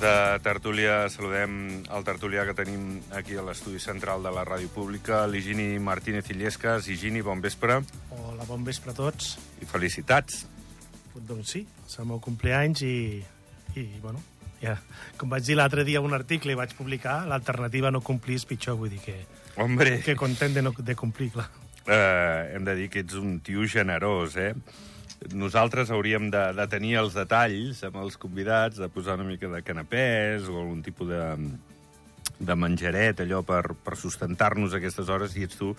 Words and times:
de 0.00 0.38
tertúlia, 0.44 1.08
saludem 1.12 1.82
el 1.92 2.04
tertulià 2.06 2.46
que 2.48 2.54
tenim 2.56 3.00
aquí 3.16 3.36
a 3.36 3.44
l'estudi 3.44 3.80
central 3.82 4.22
de 4.24 4.32
la 4.32 4.42
Ràdio 4.48 4.70
Pública, 4.72 5.26
l'Higini 5.28 5.78
Martínez 5.78 6.30
Illescas. 6.32 6.88
Higini, 6.88 7.20
bon 7.22 7.40
vespre 7.44 7.80
Hola, 8.16 8.44
bon 8.48 8.64
vespre 8.64 8.92
a 8.92 8.96
tots. 8.96 9.36
i 9.60 9.68
felicitats. 9.68 10.46
Doncs 11.20 11.52
sí, 11.52 11.66
és 11.86 11.98
el 12.00 12.06
meu 12.08 12.20
compleanys 12.24 12.80
i, 12.86 13.20
i 13.76 13.84
bueno, 14.00 14.22
ja, 14.62 14.78
com 15.20 15.28
vaig 15.28 15.44
dir 15.44 15.56
l'altre 15.58 15.84
dia 15.84 16.00
un 16.00 16.14
article 16.16 16.54
i 16.54 16.58
vaig 16.58 16.72
publicar, 16.78 17.26
l'alternativa 17.28 17.90
no 17.92 18.00
complir 18.00 18.38
és 18.40 18.46
pitjor, 18.48 18.78
vull 18.80 18.90
dir 18.90 19.00
que, 19.04 19.18
Hombre, 19.60 19.98
que 20.00 20.16
content 20.16 20.54
de, 20.56 20.62
no, 20.64 20.72
de 20.72 20.96
complir, 20.96 21.30
clar. 21.34 21.50
eh, 21.86 22.54
hem 22.54 22.64
de 22.64 22.74
dir 22.78 22.88
que 22.88 23.04
ets 23.04 23.14
un 23.20 23.40
tio 23.44 23.66
generós, 23.68 24.36
eh? 24.36 24.54
Nosaltres 25.36 25.90
hauríem 25.92 26.30
de, 26.32 26.44
de 26.56 26.66
tenir 26.72 26.94
els 27.02 27.16
detalls 27.16 27.82
amb 27.84 27.98
els 28.00 28.16
convidats, 28.20 28.80
de 28.80 28.88
posar 28.88 29.18
una 29.18 29.28
mica 29.28 29.50
de 29.52 29.60
canapès 29.62 30.48
o 30.48 30.56
algun 30.62 30.80
tipus 30.82 31.10
de, 31.10 31.24
de 32.40 32.56
menjaret, 32.56 33.20
allò 33.20 33.42
per, 33.44 33.74
per 33.84 33.98
sustentar-nos 34.00 34.74
aquestes 34.76 35.12
hores, 35.12 35.36
i 35.36 35.44
ets 35.44 35.60
tu 35.60 35.74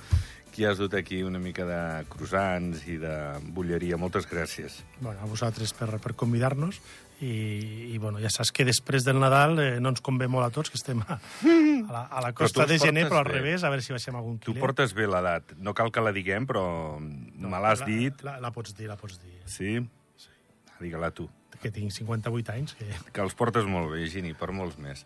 qui 0.51 0.65
has 0.67 0.77
dut 0.77 0.93
aquí 0.99 1.21
una 1.23 1.39
mica 1.39 1.65
de 1.65 1.81
croissants 2.11 2.83
i 2.91 2.97
de 3.01 3.15
bulleria. 3.55 3.97
Moltes 3.97 4.27
gràcies. 4.29 4.81
Bueno, 4.99 5.17
a 5.23 5.29
vosaltres 5.29 5.73
per, 5.73 5.89
per 6.03 6.13
convidar-nos 6.19 6.81
i, 7.21 7.93
i 7.93 7.97
bueno, 8.01 8.19
ja 8.21 8.29
saps 8.33 8.51
que 8.51 8.65
després 8.65 9.05
del 9.05 9.19
Nadal 9.21 9.59
eh, 9.61 9.67
no 9.83 9.91
ens 9.93 10.01
convé 10.01 10.27
molt 10.31 10.47
a 10.47 10.51
tots, 10.53 10.71
que 10.73 10.79
estem 10.79 11.03
a, 11.05 11.17
a, 11.17 11.91
la, 11.91 12.01
a 12.09 12.23
la 12.25 12.31
costa 12.37 12.65
tu 12.65 12.73
de 12.73 12.79
gener, 12.81 13.05
però 13.09 13.21
al 13.21 13.29
bé. 13.29 13.37
revés, 13.39 13.63
a 13.63 13.69
veure 13.73 13.85
si 13.85 13.93
baixem 13.93 14.17
algun 14.17 14.39
Tu 14.39 14.51
quilet. 14.51 14.61
portes 14.63 14.95
bé 14.97 15.05
l'edat. 15.09 15.53
No 15.61 15.75
cal 15.77 15.91
que 15.93 16.01
la 16.03 16.13
diguem, 16.15 16.47
però 16.49 16.63
me 16.99 17.61
l'has 17.61 17.83
la, 17.85 17.89
dit. 17.89 18.23
La, 18.25 18.39
la 18.41 18.51
pots 18.55 18.73
dir, 18.77 18.89
la 18.89 18.97
pots 18.99 19.19
dir. 19.21 19.37
Sí? 19.45 19.77
Digue-la 20.81 21.11
tu. 21.13 21.27
Que 21.61 21.69
tinc 21.69 21.93
58 21.93 22.55
anys, 22.55 22.73
que... 22.79 22.87
Que 23.13 23.21
els 23.21 23.35
portes 23.37 23.67
molt 23.69 23.91
bé, 23.93 24.07
Gini, 24.09 24.33
per 24.33 24.49
molts 24.55 24.79
més. 24.81 25.03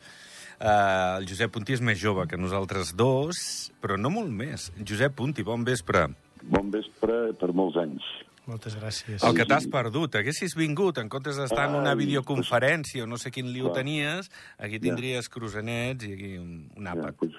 Uh, 0.55 1.17
el 1.19 1.25
Josep 1.27 1.51
Puntí 1.51 1.75
és 1.75 1.81
més 1.83 1.99
jove 1.99 2.23
que 2.31 2.37
nosaltres 2.39 2.93
dos, 2.95 3.41
però 3.83 3.97
no 3.99 4.07
molt 4.13 4.31
més. 4.31 4.69
Josep 4.79 5.17
Puntí, 5.19 5.43
bon 5.43 5.65
vespre. 5.67 6.05
Bon 6.47 6.71
vespre 6.71 7.33
per 7.41 7.51
molts 7.51 7.75
anys. 7.81 8.07
Moltes 8.45 8.75
gràcies. 8.77 9.23
El 9.25 9.33
que 9.33 9.45
t'has 9.49 9.65
perdut, 9.73 10.15
haguessis 10.19 10.53
vingut, 10.55 10.99
en 11.01 11.09
comptes 11.09 11.37
d'estar 11.41 11.65
en 11.69 11.79
una 11.79 11.95
videoconferència 11.97 13.03
o 13.03 13.07
no 13.09 13.17
sé 13.17 13.31
quin 13.33 13.49
liu 13.53 13.71
tenies, 13.73 14.29
aquí 14.61 14.77
tindries 14.79 15.29
croissanets 15.33 16.05
i 16.05 16.13
aquí 16.13 16.31
un, 16.37 16.69
un 16.77 16.85
Ja, 16.85 16.93
àpat. 16.93 17.17
pues, 17.23 17.33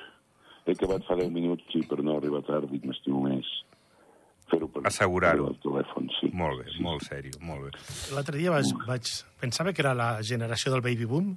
he 0.67 0.75
acabat 0.75 1.07
fa 1.07 1.15
10 1.15 1.31
minuts, 1.31 1.63
sí, 1.73 1.85
per 1.87 2.01
no 2.03 2.17
arribar 2.19 2.43
tard, 2.43 2.67
dic, 2.73 2.83
m'estimo 2.91 3.23
més 3.23 3.47
fer-ho 4.51 4.67
per, 4.71 4.83
Assegurar-ho. 4.87 5.47
el 5.53 5.57
telèfon, 5.63 6.11
sí. 6.21 6.29
Molt 6.35 6.65
bé, 6.65 6.75
molt 6.83 7.03
sèrio, 7.07 7.33
molt 7.41 7.65
bé. 7.69 7.71
L'altre 8.15 8.39
dia 8.39 8.51
vaig, 8.55 8.69
vaig... 8.87 9.09
Pensava 9.43 9.73
que 9.73 9.83
era 9.83 9.95
la 9.95 10.11
generació 10.23 10.71
del 10.75 10.83
baby 10.83 11.05
boom, 11.07 11.33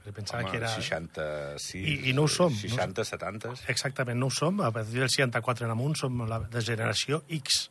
perquè 0.00 0.12
pensava 0.22 0.42
Home, 0.42 0.50
que 0.52 0.56
era... 0.60 0.68
66... 0.72 1.76
I- 1.80 2.10
i 2.10 2.12
no 2.16 2.24
ho 2.24 2.28
som, 2.32 2.52
no? 2.52 2.60
60, 2.76 3.04
70... 3.12 3.54
Exactament, 3.72 4.20
no 4.20 4.28
ho 4.28 4.34
som. 4.36 4.60
A 4.60 4.68
partir 4.72 5.00
del 5.00 5.08
64 5.08 5.64
en 5.68 5.72
amunt 5.76 5.96
som 5.96 6.20
la 6.28 6.40
de 6.48 6.60
generació 6.64 7.22
X, 7.28 7.70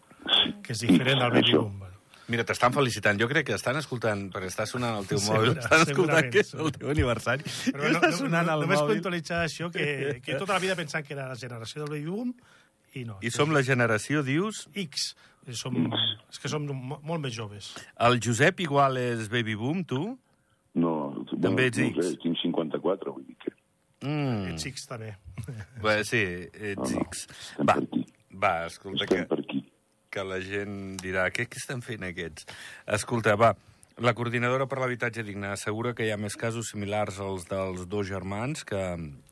que 0.63 0.73
és 0.73 0.79
diferent 0.85 1.19
del 1.19 1.31
baby 1.31 1.53
boom. 1.53 1.81
Mira, 2.27 2.41
t'estan 2.43 2.73
felicitant. 2.73 3.19
Jo 3.21 3.27
crec 3.29 3.45
que 3.45 3.53
estan 3.53 3.77
escoltant, 3.77 4.31
perquè 4.33 4.47
està 4.49 4.65
sonant 4.65 4.95
el 4.97 5.05
teu 5.05 5.19
Segura- 5.21 5.43
mòbil, 5.51 5.59
estan 5.61 5.81
escoltant 5.85 6.29
que 6.33 6.39
és 6.41 6.53
el 6.55 6.71
teu 6.73 6.89
aniversari. 6.89 7.43
Però 7.69 7.83
no, 7.83 7.91
està 7.99 8.09
no, 8.09 8.17
sonant 8.17 8.47
no, 8.47 8.53
el 8.55 8.61
només 8.65 8.79
mòbil. 8.81 8.95
puntualitzar 8.95 9.43
això, 9.45 9.69
que, 9.71 10.21
que 10.25 10.33
tota 10.39 10.53
la 10.53 10.59
vida 10.63 10.75
pensant 10.75 11.05
que 11.05 11.13
era 11.13 11.27
la 11.29 11.35
generació 11.37 11.83
del 11.85 11.91
baby 11.99 12.09
boom, 12.09 12.33
i 12.95 13.03
no. 13.05 13.19
I 13.21 13.29
som 13.29 13.51
la 13.53 13.61
generació, 13.61 14.23
dius? 14.25 14.67
X. 14.73 15.13
Som, 15.53 15.75
és 16.31 16.39
que 16.41 16.49
som 16.49 16.65
mo- 16.65 16.97
molt 17.05 17.21
més 17.21 17.35
joves. 17.35 17.75
El 18.01 18.17
Josep 18.19 18.59
igual 18.65 18.97
és 18.97 19.29
baby 19.29 19.53
boom, 19.53 19.83
tu? 19.85 20.17
No, 20.73 20.93
També 21.39 21.67
ets 21.69 21.77
no 21.77 21.85
X. 21.91 22.07
Sé, 22.09 22.17
tinc 22.23 22.41
54, 22.41 23.13
vull 23.13 23.23
dir 23.29 23.37
que 23.45 23.53
Mm. 24.05 24.49
Ets 24.55 24.65
X 24.65 24.87
també. 24.89 25.13
Bé, 25.81 26.03
sí, 26.03 26.17
ets 26.53 26.75
No, 26.77 26.89
no, 26.89 27.01
X. 27.05 27.27
Va, 27.61 27.75
va, 28.33 28.65
escolta, 28.67 29.03
estem 29.05 29.21
que, 29.21 29.25
per 29.29 29.39
aquí. 29.39 29.44
Que 30.15 30.23
la 30.23 30.39
gent 30.39 30.95
dirà 31.03 31.27
què, 31.35 31.49
què 31.51 31.59
estan 31.59 31.83
fent 31.83 32.07
aquests? 32.07 32.47
Escolta, 32.97 33.35
va, 33.39 33.51
la 33.99 34.15
coordinadora 34.15 34.67
per 34.71 34.79
l'habitatge 34.79 35.23
digne 35.27 35.51
assegura 35.51 35.93
que 35.95 36.07
hi 36.07 36.13
ha 36.13 36.19
més 36.19 36.39
casos 36.39 36.71
similars 36.71 37.19
als 37.23 37.47
dels 37.51 37.85
dos 37.91 38.07
germans 38.07 38.63
que 38.67 38.81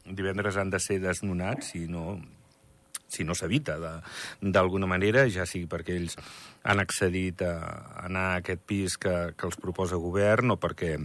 divendres 0.05 0.59
han 0.59 0.73
de 0.73 0.79
ser 0.83 0.99
desnonats 1.03 1.73
si 1.73 1.88
no 1.88 2.17
si 3.13 3.23
no 3.23 3.35
s'evita 3.38 3.75
d'alguna 4.41 4.88
manera, 4.89 5.27
ja 5.29 5.45
sigui 5.45 5.67
perquè 5.69 5.99
ells 5.99 6.16
han 6.66 6.81
accedit 6.81 7.43
a 7.45 7.51
anar 8.07 8.23
a 8.31 8.39
aquest 8.39 8.63
pis 8.66 8.95
que, 8.97 9.13
que 9.38 9.45
els 9.45 9.59
proposa 9.61 9.99
govern 10.01 10.55
o 10.55 10.57
perquè 10.57 10.95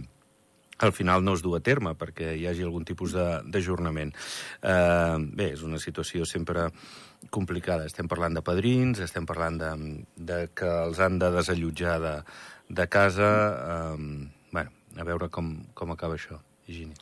al 0.79 0.93
final 0.95 1.21
no 1.23 1.35
es 1.37 1.43
du 1.45 1.53
a 1.55 1.59
terme 1.61 1.93
perquè 1.99 2.31
hi 2.39 2.47
hagi 2.49 2.65
algun 2.65 2.87
tipus 2.87 3.13
d'ajornament. 3.13 4.15
Eh, 4.63 5.17
bé, 5.35 5.51
és 5.53 5.61
una 5.67 5.77
situació 5.83 6.25
sempre 6.25 6.69
complicada. 7.33 7.87
Estem 7.89 8.09
parlant 8.11 8.35
de 8.37 8.43
padrins, 8.45 9.01
estem 9.03 9.27
parlant 9.29 9.59
de, 9.61 9.71
de 10.15 10.39
que 10.55 10.69
els 10.85 11.01
han 11.03 11.19
de 11.21 11.31
desallotjar 11.35 11.97
de, 12.03 12.15
de 12.69 12.87
casa. 12.91 13.29
Eh, 13.95 14.29
bueno, 14.51 14.71
a 14.97 15.07
veure 15.07 15.29
com, 15.33 15.53
com 15.73 15.93
acaba 15.95 16.17
això, 16.19 16.39
Higini. 16.67 16.97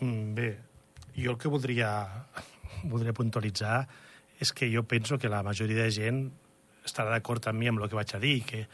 Mm, 0.00 0.34
Bé, 0.36 0.50
jo 1.16 1.32
el 1.32 1.38
que 1.40 1.52
voldria, 1.52 1.92
voldria 2.92 3.16
puntualitzar 3.16 3.86
és 4.40 4.52
que 4.52 4.68
jo 4.68 4.82
penso 4.84 5.16
que 5.18 5.32
la 5.32 5.42
majoria 5.42 5.86
de 5.86 5.92
gent 5.94 6.26
estarà 6.86 7.14
d'acord 7.14 7.46
amb 7.48 7.58
mi 7.58 7.70
amb 7.70 7.80
el 7.80 7.88
que 7.88 7.96
vaig 7.98 8.12
a 8.14 8.20
dir, 8.20 8.42
que 8.44 8.66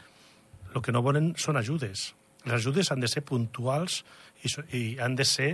el 0.73 0.81
que 0.81 0.91
no 0.91 1.01
volen 1.05 1.33
són 1.39 1.57
ajudes. 1.57 2.11
Les 2.43 2.59
ajudes 2.59 2.91
han 2.91 2.99
de 2.99 3.07
ser 3.07 3.23
puntuals 3.23 4.01
i, 4.43 4.51
i 4.75 4.81
han 4.99 5.15
de 5.15 5.25
ser 5.25 5.53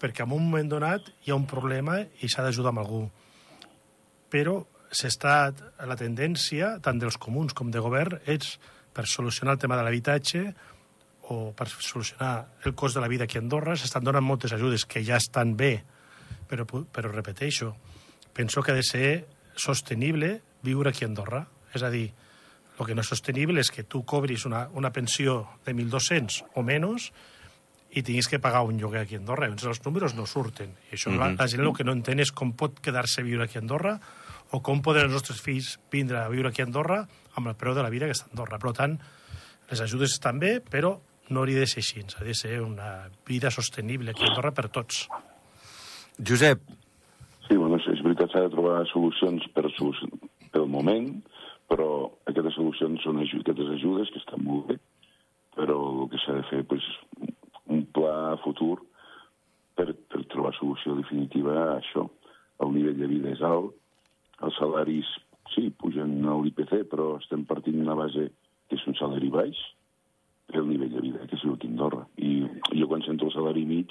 perquè 0.00 0.24
en 0.24 0.32
un 0.32 0.48
moment 0.48 0.70
donat 0.72 1.06
hi 1.24 1.32
ha 1.32 1.38
un 1.38 1.46
problema 1.48 2.00
i 2.20 2.30
s'ha 2.30 2.44
d'ajudar 2.46 2.72
amb 2.72 2.82
algú. 2.82 3.02
Però 4.34 4.58
s'està 4.90 5.52
la 5.86 5.96
tendència, 5.98 6.78
tant 6.82 6.98
dels 6.98 7.18
comuns 7.22 7.54
com 7.54 7.70
de 7.70 7.82
govern, 7.82 8.18
és 8.26 8.56
per 8.94 9.06
solucionar 9.10 9.54
el 9.54 9.60
tema 9.62 9.78
de 9.78 9.84
l'habitatge 9.86 10.42
o 11.30 11.52
per 11.56 11.68
solucionar 11.70 12.32
el 12.66 12.74
cost 12.74 12.98
de 12.98 13.02
la 13.02 13.10
vida 13.10 13.28
aquí 13.28 13.38
a 13.38 13.42
Andorra, 13.44 13.76
s'estan 13.78 14.04
donant 14.04 14.26
moltes 14.26 14.52
ajudes 14.52 14.84
que 14.90 15.04
ja 15.06 15.20
estan 15.22 15.54
bé, 15.56 15.84
però, 16.50 16.66
però 16.66 17.12
repeteixo, 17.12 17.72
penso 18.34 18.62
que 18.62 18.74
ha 18.74 18.78
de 18.78 18.82
ser 18.82 19.08
sostenible 19.54 20.40
viure 20.66 20.90
aquí 20.90 21.06
a 21.06 21.08
Andorra. 21.08 21.44
És 21.74 21.82
a 21.82 21.90
dir, 21.90 22.08
el 22.78 22.86
que 22.86 22.94
no 22.94 23.02
és 23.02 23.10
sostenible 23.10 23.62
és 23.62 23.70
que 23.70 23.86
tu 23.86 24.02
cobris 24.02 24.44
una, 24.50 24.66
una 24.74 24.90
pensió 24.92 25.44
de 25.66 25.74
1.200 25.74 26.42
o 26.58 26.66
menys 26.66 27.12
i 27.94 28.02
tinguis 28.02 28.26
que 28.26 28.42
pagar 28.42 28.64
un 28.66 28.78
lloguer 28.82 29.04
aquí 29.04 29.14
a 29.14 29.22
Andorra. 29.22 29.46
Llavors 29.46 29.70
els 29.70 29.82
números 29.86 30.14
no 30.18 30.26
surten. 30.26 30.74
I 30.90 30.98
això 30.98 31.10
mm 31.10 31.14
-hmm. 31.14 31.36
la, 31.38 31.44
la 31.44 31.48
gent 31.48 31.62
el 31.62 31.72
que 31.72 31.84
no 31.86 31.92
entén 31.92 32.20
és 32.20 32.32
com 32.32 32.52
pot 32.52 32.80
quedar-se 32.80 33.20
a 33.20 33.24
viure 33.24 33.44
aquí 33.44 33.58
a 33.58 33.62
Andorra 33.62 34.00
o 34.52 34.60
com 34.62 34.82
poden 34.84 35.08
els 35.08 35.16
nostres 35.16 35.40
fills 35.42 35.74
vindre 35.92 36.20
a 36.20 36.28
viure 36.28 36.50
aquí 36.50 36.62
a 36.62 36.68
Andorra 36.68 37.04
amb 37.34 37.48
el 37.50 37.56
preu 37.58 37.74
de 37.74 37.82
la 37.82 37.90
vida 37.90 38.06
que 38.06 38.16
està 38.16 38.28
a 38.28 38.34
Andorra. 38.34 38.60
Per 38.62 38.74
tant, 38.76 38.98
les 39.70 39.80
ajudes 39.80 40.14
estan 40.18 40.38
bé, 40.38 40.58
però 40.60 40.98
no 41.30 41.40
hauria 41.40 41.64
de 41.64 41.70
ser 41.70 41.82
així. 41.82 42.04
Ha 42.04 42.24
de 42.24 42.34
ser 42.36 42.60
una 42.62 43.08
vida 43.26 43.50
sostenible 43.50 44.12
aquí 44.12 44.26
a 44.26 44.32
Andorra 44.32 44.52
per 44.54 44.68
tots. 44.68 45.06
Josep, 46.18 46.62
Sí, 47.48 47.56
bueno, 47.56 47.76
és, 47.76 48.00
veritat, 48.00 48.32
s'ha 48.32 48.46
de 48.46 48.52
trobar 48.54 48.86
solucions 48.88 49.44
per, 49.52 49.68
pel 50.54 50.66
moment, 50.70 51.10
però 51.68 51.88
aquestes 52.30 52.56
solucions 52.56 53.02
són 53.04 53.20
aju 53.20 53.42
aquestes 53.42 53.72
ajudes, 53.76 54.12
que 54.12 54.20
estan 54.22 54.44
molt 54.46 54.70
bé, 54.70 54.78
però 55.56 55.76
el 55.90 56.08
que 56.12 56.20
s'ha 56.22 56.38
de 56.38 56.46
fer 56.48 56.62
pues, 56.70 56.86
un 57.68 57.84
pla 57.96 58.14
a 58.32 58.38
futur 58.44 58.78
per, 59.76 59.90
per 59.92 60.22
trobar 60.32 60.54
solució 60.56 60.96
definitiva 60.96 61.58
a 61.60 61.68
això. 61.76 62.06
El 62.64 62.72
nivell 62.78 62.96
de 63.02 63.10
vida 63.12 63.34
és 63.34 63.44
alt, 63.44 63.74
els 64.44 64.56
salaris, 64.60 65.08
sí, 65.54 65.68
pugen 65.80 66.18
a 66.28 66.36
l'IPC, 66.40 66.84
però 66.90 67.14
estem 67.20 67.44
partint 67.48 67.78
d'una 67.80 67.96
base 67.98 68.28
que 68.68 68.76
és 68.78 68.86
un 68.90 68.96
salari 68.98 69.30
baix, 69.32 69.58
el 70.54 70.66
nivell 70.68 70.92
de 70.92 71.00
vida 71.02 71.26
que 71.26 71.36
és 71.38 71.44
aquí 71.48 71.68
a 71.68 71.70
Andorra. 71.72 72.04
I 72.18 72.44
jo 72.78 72.86
quan 72.90 73.02
sento 73.06 73.26
el 73.26 73.32
salari 73.34 73.64
mig, 73.66 73.90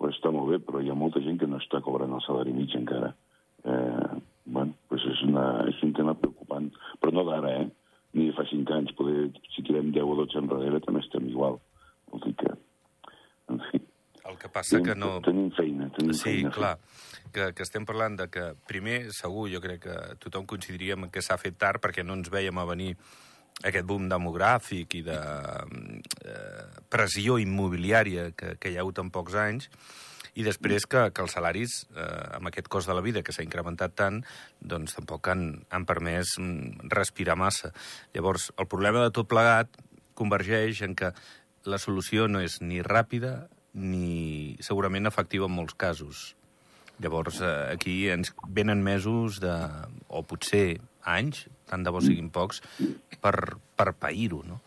pues 0.00 0.16
està 0.16 0.30
molt 0.32 0.48
bé, 0.52 0.58
però 0.64 0.80
hi 0.80 0.88
ha 0.90 0.96
molta 0.96 1.20
gent 1.20 1.38
que 1.40 1.48
no 1.50 1.58
està 1.60 1.82
cobrant 1.84 2.14
el 2.16 2.22
salari 2.24 2.54
mig 2.56 2.72
encara. 2.78 3.12
Eh, 3.64 4.20
bueno, 4.46 4.72
pues 4.88 5.04
és, 5.10 5.20
una, 5.26 5.66
és 5.68 5.82
un 5.84 5.92
tema 5.92 6.14
preocupant, 6.16 6.70
però 7.00 7.12
no 7.12 7.26
d'ara, 7.28 7.52
eh? 7.60 7.68
Ni 8.16 8.26
de 8.30 8.34
fa 8.34 8.42
cinc 8.50 8.70
anys, 8.74 8.94
poder, 8.98 9.28
si 9.54 9.62
tirem 9.62 9.92
10 9.94 10.02
o 10.02 10.16
12 10.24 10.40
enrere 10.40 10.80
també 10.82 11.02
estem 11.04 11.28
igual. 11.30 11.60
Vol 12.10 12.24
dir 12.24 12.32
que, 12.40 12.54
en 13.52 13.60
fi, 13.68 13.82
el 14.30 14.38
que 14.40 14.48
passa 14.50 14.80
que 14.80 14.94
tenim, 14.94 15.04
no... 15.04 15.20
tenim 15.26 15.50
feina, 15.54 15.90
tenim 15.98 16.16
Sí, 16.16 16.24
feina. 16.24 16.50
fer. 16.50 16.56
clar, 16.56 16.72
que, 17.32 17.50
que 17.56 17.64
estem 17.66 17.86
parlant 17.88 18.18
de 18.18 18.28
que, 18.32 18.50
primer, 18.68 19.00
segur, 19.16 19.48
jo 19.52 19.62
crec 19.64 19.82
que 19.86 19.96
tothom 20.22 20.46
coincidiríem 20.50 21.08
que 21.10 21.22
s'ha 21.24 21.38
fet 21.40 21.58
tard 21.58 21.82
perquè 21.82 22.04
no 22.06 22.18
ens 22.18 22.30
veiem 22.32 22.58
a 22.58 22.68
venir 22.68 22.94
aquest 23.66 23.86
boom 23.86 24.06
demogràfic 24.08 24.94
i 25.00 25.02
de 25.04 25.18
eh, 25.18 26.68
pressió 26.92 27.36
immobiliària 27.40 28.30
que, 28.36 28.54
que 28.60 28.70
hi 28.70 28.78
ha 28.78 28.84
hagut 28.84 29.02
en 29.02 29.10
pocs 29.12 29.36
anys, 29.36 29.68
i 30.38 30.44
després 30.46 30.86
que, 30.86 31.08
que 31.12 31.24
els 31.24 31.34
salaris, 31.34 31.80
eh, 31.90 32.06
amb 32.38 32.50
aquest 32.50 32.70
cost 32.72 32.88
de 32.88 32.96
la 32.96 33.04
vida 33.04 33.22
que 33.26 33.34
s'ha 33.34 33.44
incrementat 33.44 33.96
tant, 33.98 34.20
doncs 34.60 34.96
tampoc 34.96 35.28
han, 35.32 35.44
han 35.74 35.86
permès 35.88 36.36
mm, 36.38 36.90
respirar 36.94 37.36
massa. 37.38 37.72
Llavors, 38.14 38.50
el 38.56 38.68
problema 38.70 39.04
de 39.04 39.14
tot 39.16 39.28
plegat 39.30 39.80
convergeix 40.18 40.84
en 40.86 40.94
que 40.96 41.12
la 41.68 41.80
solució 41.82 42.28
no 42.28 42.40
és 42.40 42.60
ni 42.62 42.80
ràpida 42.84 43.48
ni 43.74 44.56
segurament 44.64 45.06
efectiva 45.10 45.48
en 45.50 45.56
molts 45.58 45.76
casos. 45.78 46.30
Llavors, 47.00 47.40
eh, 47.40 47.72
aquí 47.72 48.08
ens 48.12 48.34
venen 48.48 48.82
mesos 48.84 49.40
de, 49.40 49.54
o 50.08 50.22
potser 50.28 50.80
anys, 51.08 51.46
tant 51.70 51.84
de 51.86 51.92
bo 51.94 52.02
siguin 52.04 52.28
pocs, 52.32 52.60
per, 53.22 53.34
per 53.76 53.92
pair-ho, 53.96 54.42
no? 54.46 54.60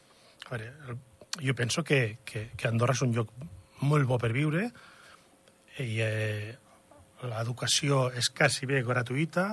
A 0.48 0.56
veure, 0.56 0.98
jo 1.42 1.56
penso 1.58 1.84
que, 1.84 2.18
que, 2.26 2.48
que 2.58 2.68
Andorra 2.70 2.98
és 2.98 3.04
un 3.06 3.14
lloc 3.16 3.30
molt 3.84 4.08
bo 4.10 4.18
per 4.22 4.32
viure 4.34 4.68
i 5.82 6.02
eh, 6.06 6.54
l'educació 7.24 8.08
és 8.18 8.30
quasi 8.34 8.68
bé 8.70 8.84
gratuïta, 8.86 9.48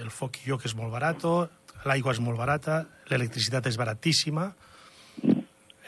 el 0.00 0.10
foc 0.12 0.40
i 0.40 0.48
lloc 0.48 0.64
és 0.68 0.76
molt 0.78 0.92
barat, 0.92 1.24
l'aigua 1.84 2.14
és 2.14 2.22
molt 2.24 2.40
barata, 2.40 2.82
l'electricitat 3.10 3.66
és 3.68 3.76
baratíssima, 3.80 4.48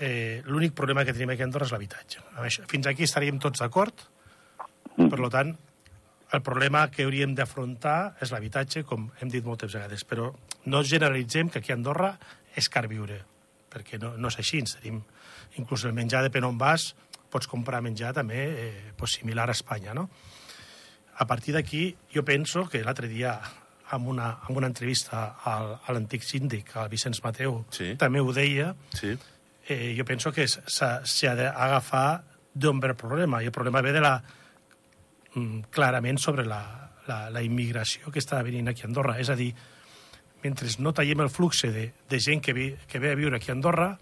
eh, 0.00 0.42
l'únic 0.44 0.74
problema 0.76 1.04
que 1.04 1.14
tenim 1.16 1.32
aquí 1.32 1.44
a 1.44 1.48
Andorra 1.48 1.68
és 1.68 1.72
l'habitatge. 1.72 2.20
Fins 2.68 2.88
aquí 2.90 3.06
estaríem 3.06 3.40
tots 3.40 3.64
d'acord, 3.64 4.04
per 5.10 5.28
tant, 5.30 5.56
el 6.32 6.42
problema 6.42 6.88
que 6.90 7.04
hauríem 7.06 7.34
d'afrontar 7.38 8.16
és 8.20 8.32
l'habitatge, 8.34 8.82
com 8.84 9.10
hem 9.20 9.28
dit 9.30 9.44
moltes 9.46 9.72
vegades, 9.74 10.04
però 10.04 10.32
no 10.66 10.82
generalitzem 10.82 11.48
que 11.50 11.60
aquí 11.60 11.72
a 11.72 11.76
Andorra 11.78 12.16
és 12.56 12.68
car 12.68 12.86
viure, 12.88 13.20
perquè 13.70 14.00
no, 14.02 14.16
no 14.16 14.28
és 14.28 14.38
així. 14.42 14.62
Tenim, 14.80 15.02
inclús 15.60 15.84
el 15.84 15.92
menjar, 15.96 16.22
depèn 16.26 16.44
on 16.48 16.58
vas, 16.58 16.94
pots 17.30 17.46
comprar 17.50 17.82
menjar 17.82 18.12
també 18.14 18.40
eh, 18.48 18.92
pues, 18.96 19.18
similar 19.20 19.48
a 19.48 19.52
Espanya, 19.54 19.94
no? 19.94 20.08
A 21.18 21.26
partir 21.26 21.54
d'aquí, 21.54 21.96
jo 22.12 22.24
penso 22.24 22.66
que 22.68 22.82
l'altre 22.84 23.08
dia, 23.08 23.38
en 23.92 24.06
una, 24.10 24.38
en 24.48 24.56
una 24.58 24.66
entrevista 24.66 25.36
al, 25.44 25.76
a 25.86 25.92
l'antic 25.94 26.22
síndic, 26.26 26.74
al 26.76 26.90
Vicenç 26.92 27.22
Mateu, 27.24 27.64
Sí. 27.70 27.94
també 27.96 28.20
ho 28.20 28.32
deia, 28.32 28.74
Sí. 28.92 29.16
eh, 29.68 29.94
jo 29.96 30.04
penso 30.04 30.32
que 30.32 30.46
s'ha 30.48 31.34
d'agafar 31.34 32.24
d'on 32.54 32.80
ve 32.80 32.88
el 32.88 32.96
problema, 32.96 33.42
i 33.42 33.46
el 33.46 33.52
problema 33.52 33.80
ve 33.80 33.92
de 33.92 34.00
la, 34.00 34.18
mm, 34.18 34.45
clarament 35.70 36.18
sobre 36.18 36.46
la, 36.48 36.90
la, 37.06 37.18
la 37.30 37.42
immigració 37.44 38.12
que 38.12 38.22
està 38.22 38.42
venint 38.42 38.68
aquí 38.68 38.84
a 38.84 38.90
Andorra. 38.90 39.18
És 39.20 39.28
a 39.30 39.36
dir, 39.36 39.50
mentre 40.42 40.68
no 40.80 40.92
tallem 40.96 41.24
el 41.24 41.32
flux 41.32 41.62
de, 41.68 41.90
de 42.08 42.20
gent 42.20 42.42
que, 42.44 42.54
vi, 42.56 42.70
que 42.88 43.00
ve 43.02 43.12
a 43.12 43.18
viure 43.18 43.36
aquí 43.36 43.50
a 43.50 43.56
Andorra, 43.56 43.94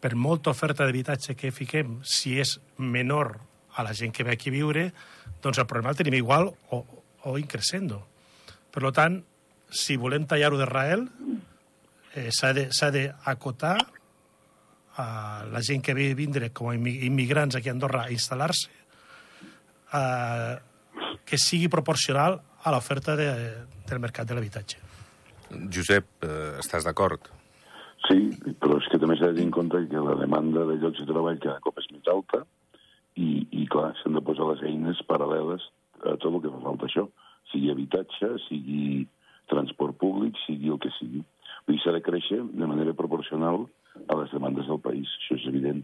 per 0.00 0.14
molta 0.20 0.52
oferta 0.52 0.84
d'habitatge 0.84 1.32
que 1.34 1.52
fiquem, 1.52 1.98
si 2.04 2.38
és 2.40 2.58
menor 2.76 3.38
a 3.74 3.82
la 3.82 3.94
gent 3.96 4.12
que 4.12 4.24
ve 4.24 4.34
aquí 4.36 4.50
a 4.52 4.56
viure, 4.56 4.90
doncs 5.42 5.58
el 5.58 5.66
problema 5.66 5.94
el 5.94 5.96
tenim 5.96 6.18
igual 6.18 6.50
o, 6.70 6.84
o 7.24 7.38
increscendo. 7.40 8.02
Per 8.70 8.92
tant, 8.92 9.22
si 9.72 9.96
volem 9.96 10.26
tallar-ho 10.28 10.60
d'Israel, 10.60 11.08
eh, 12.14 12.28
s'ha 12.30 12.90
d'acotar 12.94 13.78
a 14.96 15.08
la 15.50 15.62
gent 15.64 15.82
que 15.82 15.94
ve 15.96 16.12
a 16.12 16.14
vindre 16.14 16.52
com 16.54 16.68
a 16.70 16.76
immi- 16.76 17.00
immigrants 17.08 17.56
aquí 17.56 17.72
a 17.72 17.74
Andorra 17.74 18.04
a 18.04 18.12
instal·lar-se, 18.14 18.83
eh, 19.94 20.56
que 21.24 21.38
sigui 21.38 21.70
proporcional 21.72 22.40
a 22.64 22.72
l'oferta 22.74 23.16
de, 23.16 23.30
del 23.86 24.02
mercat 24.02 24.28
de 24.28 24.36
l'habitatge. 24.36 24.82
Josep, 25.70 26.06
eh, 26.24 26.58
estàs 26.62 26.86
d'acord? 26.86 27.30
Sí, 28.08 28.18
però 28.60 28.76
és 28.80 28.88
que 28.92 29.00
també 29.00 29.16
s'ha 29.16 29.30
de 29.30 29.38
tenir 29.38 29.48
en 29.48 29.54
compte 29.54 29.80
que 29.88 30.02
la 30.02 30.16
demanda 30.20 30.64
de 30.68 30.76
llocs 30.80 31.00
de 31.00 31.08
treball 31.08 31.40
cada 31.40 31.62
cop 31.64 31.78
és 31.80 31.88
més 31.92 32.08
alta 32.12 32.42
i, 33.16 33.46
i 33.54 33.64
clar, 33.70 33.92
s'han 34.00 34.18
de 34.18 34.24
posar 34.24 34.50
les 34.50 34.64
eines 34.68 35.00
paral·leles 35.08 35.64
a 36.04 36.16
tot 36.18 36.32
el 36.32 36.42
que 36.44 36.52
fa 36.52 36.60
falta 36.66 36.88
això, 36.90 37.06
sigui 37.52 37.70
habitatge, 37.72 38.34
sigui 38.48 39.06
transport 39.52 39.96
públic, 40.00 40.36
sigui 40.44 40.72
el 40.72 40.80
que 40.82 40.92
sigui. 40.98 41.22
Vull 41.64 41.78
dir, 41.78 41.82
s'ha 41.84 41.94
de 41.96 42.02
créixer 42.04 42.42
de 42.44 42.68
manera 42.68 42.92
proporcional 42.96 43.64
a 44.10 44.18
les 44.20 44.32
demandes 44.34 44.68
del 44.68 44.82
país, 44.84 45.08
això 45.20 45.38
és 45.38 45.48
evident. 45.48 45.80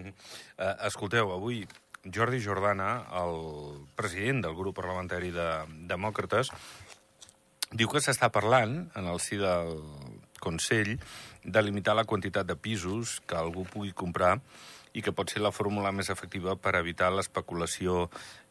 Eh, 0.00 0.74
escolteu, 0.88 1.30
avui 1.34 1.64
Jordi 2.04 2.40
Jordana, 2.40 3.04
el 3.12 3.86
president 3.96 4.40
del 4.46 4.56
grup 4.56 4.78
parlamentari 4.80 5.30
de 5.34 5.48
Demòcrates, 5.90 6.48
diu 7.76 7.90
que 7.92 8.00
s'està 8.00 8.30
parlant, 8.32 8.86
en 8.96 9.08
el 9.10 9.20
si 9.20 9.36
del 9.40 9.76
Consell, 10.40 10.96
de 11.44 11.62
limitar 11.62 11.94
la 11.94 12.06
quantitat 12.08 12.48
de 12.48 12.56
pisos 12.56 13.20
que 13.28 13.36
algú 13.36 13.66
pugui 13.68 13.92
comprar 13.92 14.38
i 14.96 15.04
que 15.04 15.12
pot 15.14 15.30
ser 15.30 15.42
la 15.44 15.52
fórmula 15.54 15.92
més 15.94 16.08
efectiva 16.10 16.56
per 16.56 16.74
evitar 16.80 17.12
l'especulació 17.12 18.08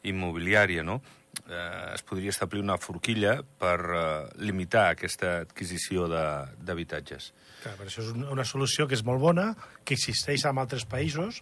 immobiliària, 0.08 0.86
no? 0.86 1.02
Eh, 1.50 1.96
es 1.96 2.04
podria 2.06 2.32
establir 2.32 2.62
una 2.64 2.78
forquilla 2.80 3.40
per 3.60 3.78
eh, 3.82 4.04
limitar 4.46 4.90
aquesta 4.92 5.40
adquisició 5.42 6.08
d'habitatges. 6.08 7.34
Clar, 7.64 7.76
però 7.82 7.90
això 7.90 8.06
és 8.06 8.14
una 8.14 8.46
solució 8.46 8.88
que 8.88 8.96
és 8.96 9.04
molt 9.04 9.20
bona, 9.20 9.52
que 9.84 9.98
existeix 9.98 10.46
en 10.48 10.62
altres 10.62 10.86
països 10.88 11.42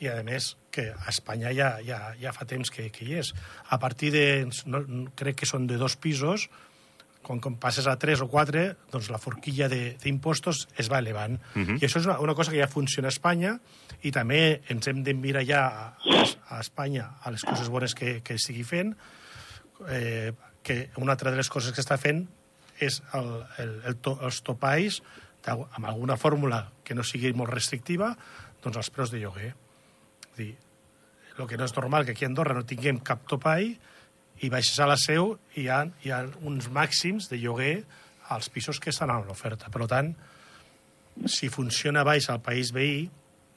i, 0.00 0.08
a 0.08 0.22
més, 0.22 0.56
que 0.70 0.90
a 0.92 1.08
Espanya 1.08 1.52
ja, 1.56 1.78
ja, 1.84 2.14
ja 2.20 2.32
fa 2.36 2.44
temps 2.44 2.70
que, 2.70 2.90
que 2.92 3.04
hi 3.06 3.14
és. 3.22 3.32
A 3.72 3.78
partir 3.80 4.10
de, 4.12 4.24
no, 4.66 4.82
crec 5.16 5.36
que 5.40 5.46
són 5.48 5.66
de 5.66 5.78
dos 5.80 5.96
pisos, 5.96 6.48
quan, 7.26 7.40
quan 7.40 7.56
passes 7.58 7.86
a 7.90 7.96
tres 7.98 8.20
o 8.22 8.28
quatre, 8.30 8.76
doncs 8.92 9.08
la 9.10 9.18
forquilla 9.18 9.66
de- 9.72 9.96
d'impostos 10.02 10.68
es 10.78 10.90
va 10.92 10.98
elevant. 11.00 11.40
Uh 11.56 11.62
-huh. 11.64 11.78
I 11.82 11.86
això 11.88 11.98
és 11.98 12.06
una, 12.06 12.20
una 12.20 12.34
cosa 12.34 12.52
que 12.52 12.60
ja 12.60 12.68
funciona 12.68 13.08
a 13.08 13.14
Espanya 13.14 13.58
i 14.02 14.12
també 14.12 14.60
ens 14.68 14.86
hem 14.86 15.02
d'envirar 15.02 15.44
ja 15.46 15.66
a, 15.66 15.96
a 16.50 16.60
Espanya 16.60 17.16
a 17.22 17.30
les 17.30 17.42
coses 17.42 17.68
bones 17.68 17.94
que, 17.94 18.20
que 18.22 18.34
estigui 18.34 18.62
fent, 18.64 18.94
eh, 19.88 20.32
que 20.62 20.90
una 20.96 21.12
altra 21.12 21.30
de 21.30 21.36
les 21.36 21.48
coses 21.48 21.72
que 21.72 21.80
està 21.80 21.96
fent 21.98 22.26
és 22.78 23.02
el, 23.14 23.44
el, 23.58 23.80
el 23.86 23.96
to, 23.96 24.18
els 24.22 24.42
topalls 24.42 25.02
d'al- 25.44 25.66
amb 25.72 25.86
alguna 25.86 26.16
fórmula 26.16 26.72
que 26.84 26.94
no 26.94 27.02
sigui 27.02 27.32
molt 27.32 27.50
restrictiva, 27.52 28.16
doncs 28.62 28.76
els 28.76 28.90
preus 28.90 29.10
de 29.10 29.18
lloguer. 29.18 29.54
Dir, 30.36 30.54
el 31.36 31.48
que 31.48 31.58
no 31.58 31.66
és 31.68 31.74
normal 31.76 32.06
que 32.06 32.16
aquí 32.16 32.24
a 32.24 32.30
Andorra 32.30 32.56
no 32.56 32.64
tinguem 32.68 33.00
cap 33.04 33.26
topall 33.28 33.68
i 34.44 34.50
baixes 34.52 34.78
a 34.80 34.88
la 34.88 34.96
seu 35.00 35.34
hi 35.56 35.66
ha, 35.72 35.82
hi 36.04 36.12
ha 36.12 36.24
uns 36.48 36.68
màxims 36.72 37.30
de 37.32 37.40
lloguer 37.40 37.76
als 38.32 38.48
pisos 38.52 38.80
que 38.80 38.90
estan 38.90 39.12
a 39.12 39.20
l'oferta. 39.24 39.70
Per 39.72 39.86
tant, 39.88 40.12
si 41.30 41.48
funciona 41.52 42.04
baix 42.04 42.28
al 42.30 42.42
país 42.44 42.72
veí, 42.76 43.06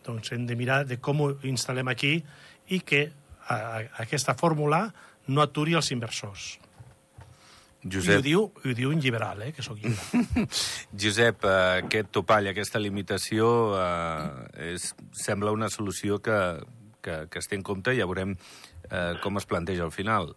doncs 0.05 0.31
hem 0.31 0.45
de 0.47 0.55
mirar 0.55 0.85
de 0.87 0.99
com 1.03 1.21
ho 1.25 1.29
instal·lem 1.47 1.91
aquí 1.91 2.13
i 2.71 2.79
que 2.79 3.05
a, 3.49 3.55
a, 3.55 3.79
aquesta 4.05 4.35
fórmula 4.39 4.85
no 5.27 5.43
aturi 5.43 5.75
els 5.77 5.91
inversors. 5.95 6.55
I 7.79 7.87
ho 7.87 7.91
Josep, 7.95 8.23
diu, 8.25 8.41
ho 8.51 8.73
diu 8.75 8.89
un 8.91 8.99
liberal, 8.99 9.41
eh, 9.45 9.53
que 9.55 9.63
sóc 9.63 9.77
liberal. 9.79 10.47
Josep, 11.01 11.45
eh, 11.47 11.83
aquest 11.85 12.11
topall, 12.11 12.49
aquesta 12.51 12.81
limitació, 12.81 13.47
eh, 13.79 14.73
és, 14.73 14.89
sembla 15.15 15.55
una 15.55 15.69
solució 15.71 16.19
que, 16.19 16.39
que, 17.01 17.21
que 17.31 17.39
es 17.39 17.47
té 17.47 17.55
en 17.55 17.63
compte 17.63 17.95
i 17.95 18.01
ja 18.01 18.07
veurem 18.09 18.35
eh, 18.35 19.13
com 19.23 19.39
es 19.39 19.47
planteja 19.47 19.87
al 19.87 19.95
final. 19.95 20.33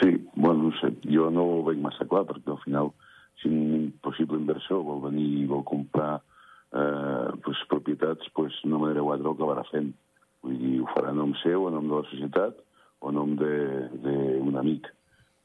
Sí, 0.00 0.10
bueno, 0.34 0.68
no 0.68 0.72
sé, 0.80 0.92
jo 1.06 1.30
no 1.30 1.46
ho 1.46 1.62
veig 1.68 1.78
massa 1.82 2.06
clar, 2.10 2.24
perquè 2.26 2.50
al 2.50 2.60
final, 2.64 2.92
si 3.38 3.50
un 3.50 3.92
possible 4.02 4.38
inversor 4.42 4.82
vol 4.86 5.04
venir 5.08 5.28
i 5.40 5.46
vol 5.46 5.64
comprar 5.66 6.18
eh, 6.18 7.38
pues, 7.44 7.62
propietats, 7.70 8.28
pues, 8.34 8.58
d'una 8.64 8.82
manera 8.82 9.02
o 9.02 9.12
altra 9.14 9.30
ho 9.30 9.38
acabarà 9.38 9.64
fent. 9.70 9.94
Vull 10.42 10.58
dir, 10.58 10.76
ho 10.82 10.90
farà 10.92 11.14
en 11.14 11.22
nom 11.22 11.34
seu, 11.42 11.66
en 11.68 11.78
nom 11.78 11.88
de 11.88 12.02
la 12.02 12.10
societat, 12.10 12.60
o 12.98 13.10
en 13.10 13.18
nom 13.18 13.34
d'un 13.38 14.58
amic. 14.58 14.90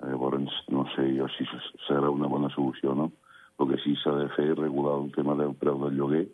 Eh, 0.03 0.09
Llavors, 0.11 0.51
no 0.69 0.83
sé 0.95 1.05
jo 1.17 1.27
si 1.37 1.45
serà 1.87 2.09
una 2.11 2.27
bona 2.27 2.49
solució 2.53 2.91
o 2.91 2.95
no. 2.95 3.11
El 3.61 3.69
que 3.69 3.77
sí 3.83 3.93
s'ha 4.01 4.11
de 4.17 4.29
fer 4.35 4.49
és 4.51 4.57
regular 4.59 4.97
el 4.99 5.11
tema 5.15 5.35
del 5.39 5.53
preu 5.55 5.77
del 5.85 5.95
lloguer 5.97 6.25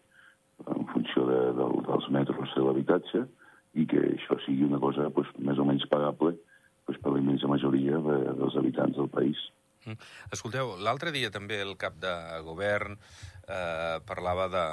en 0.67 0.85
funció 0.91 1.25
de, 1.27 1.39
del, 1.55 1.75
dels 1.85 2.07
metres 2.11 2.53
de 2.55 2.63
l'habitatge 2.65 3.21
i 3.79 3.85
que 3.87 3.99
això 4.15 4.37
sigui 4.45 4.65
una 4.65 4.79
cosa 4.81 5.09
pues, 5.13 5.27
més 5.37 5.59
o 5.59 5.65
menys 5.67 5.85
pagable 5.91 6.33
pues, 6.87 6.97
per 6.99 7.13
la 7.13 7.19
immensa 7.21 7.47
majoria 7.47 7.99
de, 8.01 8.17
dels 8.39 8.55
habitants 8.57 8.97
del 8.97 9.09
país. 9.13 9.37
Mm. 9.85 9.95
Escolteu, 10.35 10.73
l'altre 10.83 11.11
dia 11.15 11.29
també 11.31 11.61
el 11.63 11.75
cap 11.79 11.95
de 12.01 12.11
govern 12.47 12.97
eh, 12.97 13.99
parlava 14.07 14.49
de 14.51 14.65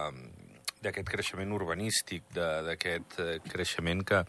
d'aquest 0.86 1.08
creixement 1.08 1.52
urbanístic, 1.56 2.26
de- 2.34 2.62
d'aquest 2.66 3.18
eh, 3.22 3.38
creixement 3.46 4.02
que, 4.06 4.22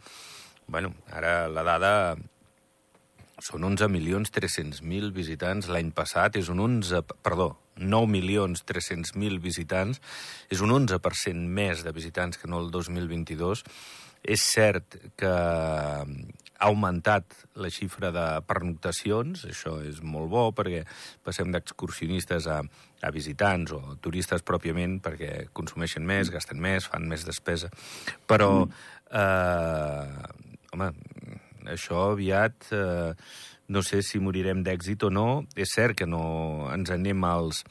bueno, 0.67 0.93
ara 1.13 1.47
la 1.51 1.63
dada 1.67 1.91
són 3.43 3.67
11.300.000 3.67 5.13
visitants. 5.15 5.69
L'any 5.69 5.93
passat 5.95 6.39
és 6.39 6.49
un 6.53 6.63
11... 6.63 7.03
Perdó, 7.25 7.53
9.300.000 7.77 9.39
visitants. 9.43 10.01
És 10.49 10.63
un 10.65 10.73
11% 10.73 11.47
més 11.59 11.85
de 11.85 11.93
visitants 11.93 12.41
que 12.41 12.49
no 12.49 12.63
el 12.63 12.71
2022. 12.73 13.63
És 14.27 14.43
cert 14.43 14.97
que 15.15 15.33
ha 16.57 16.67
augmentat 16.71 17.35
la 17.61 17.69
xifra 17.73 18.09
de 18.13 18.25
pernoctacions, 18.49 19.43
això 19.45 19.75
és 19.85 20.01
molt 20.01 20.31
bo 20.31 20.47
perquè 20.57 20.81
passem 21.25 21.51
d'excursionistes 21.53 22.47
a, 22.49 22.57
a 23.05 23.11
visitants 23.13 23.75
o 23.77 23.81
turistes 24.01 24.45
pròpiament 24.45 24.97
perquè 25.05 25.47
consumeixen 25.57 26.05
més, 26.07 26.33
gasten 26.33 26.61
més, 26.61 26.89
fan 26.89 27.05
més 27.09 27.27
despesa. 27.29 27.69
Però, 28.29 28.65
eh, 29.13 30.25
home, 30.73 30.91
això 31.73 32.09
aviat 32.13 32.71
eh, 32.75 33.13
no 33.67 33.83
sé 33.83 34.01
si 34.05 34.21
morirem 34.23 34.63
d'èxit 34.63 35.07
o 35.07 35.11
no. 35.13 35.27
És 35.55 35.75
cert 35.75 35.97
que 35.99 36.09
no 36.09 36.67
ens 36.73 36.91
anem 36.93 37.23
als... 37.27 37.63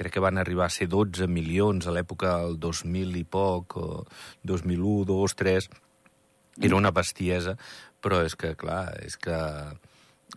Crec 0.00 0.14
que 0.14 0.22
van 0.22 0.38
arribar 0.40 0.64
a 0.64 0.72
ser 0.72 0.86
12 0.88 1.26
milions 1.28 1.84
a 1.84 1.92
l'època 1.92 2.38
del 2.40 2.54
2000 2.62 3.18
i 3.20 3.24
poc, 3.28 3.76
o 3.76 4.04
2001, 4.48 5.04
2, 5.10 5.34
3, 5.36 5.68
Era 6.60 6.76
una 6.76 6.90
bestiesa, 6.92 7.54
però 8.04 8.20
és 8.24 8.34
que, 8.36 8.54
clar, 8.58 8.92
és 9.04 9.16
que 9.16 9.36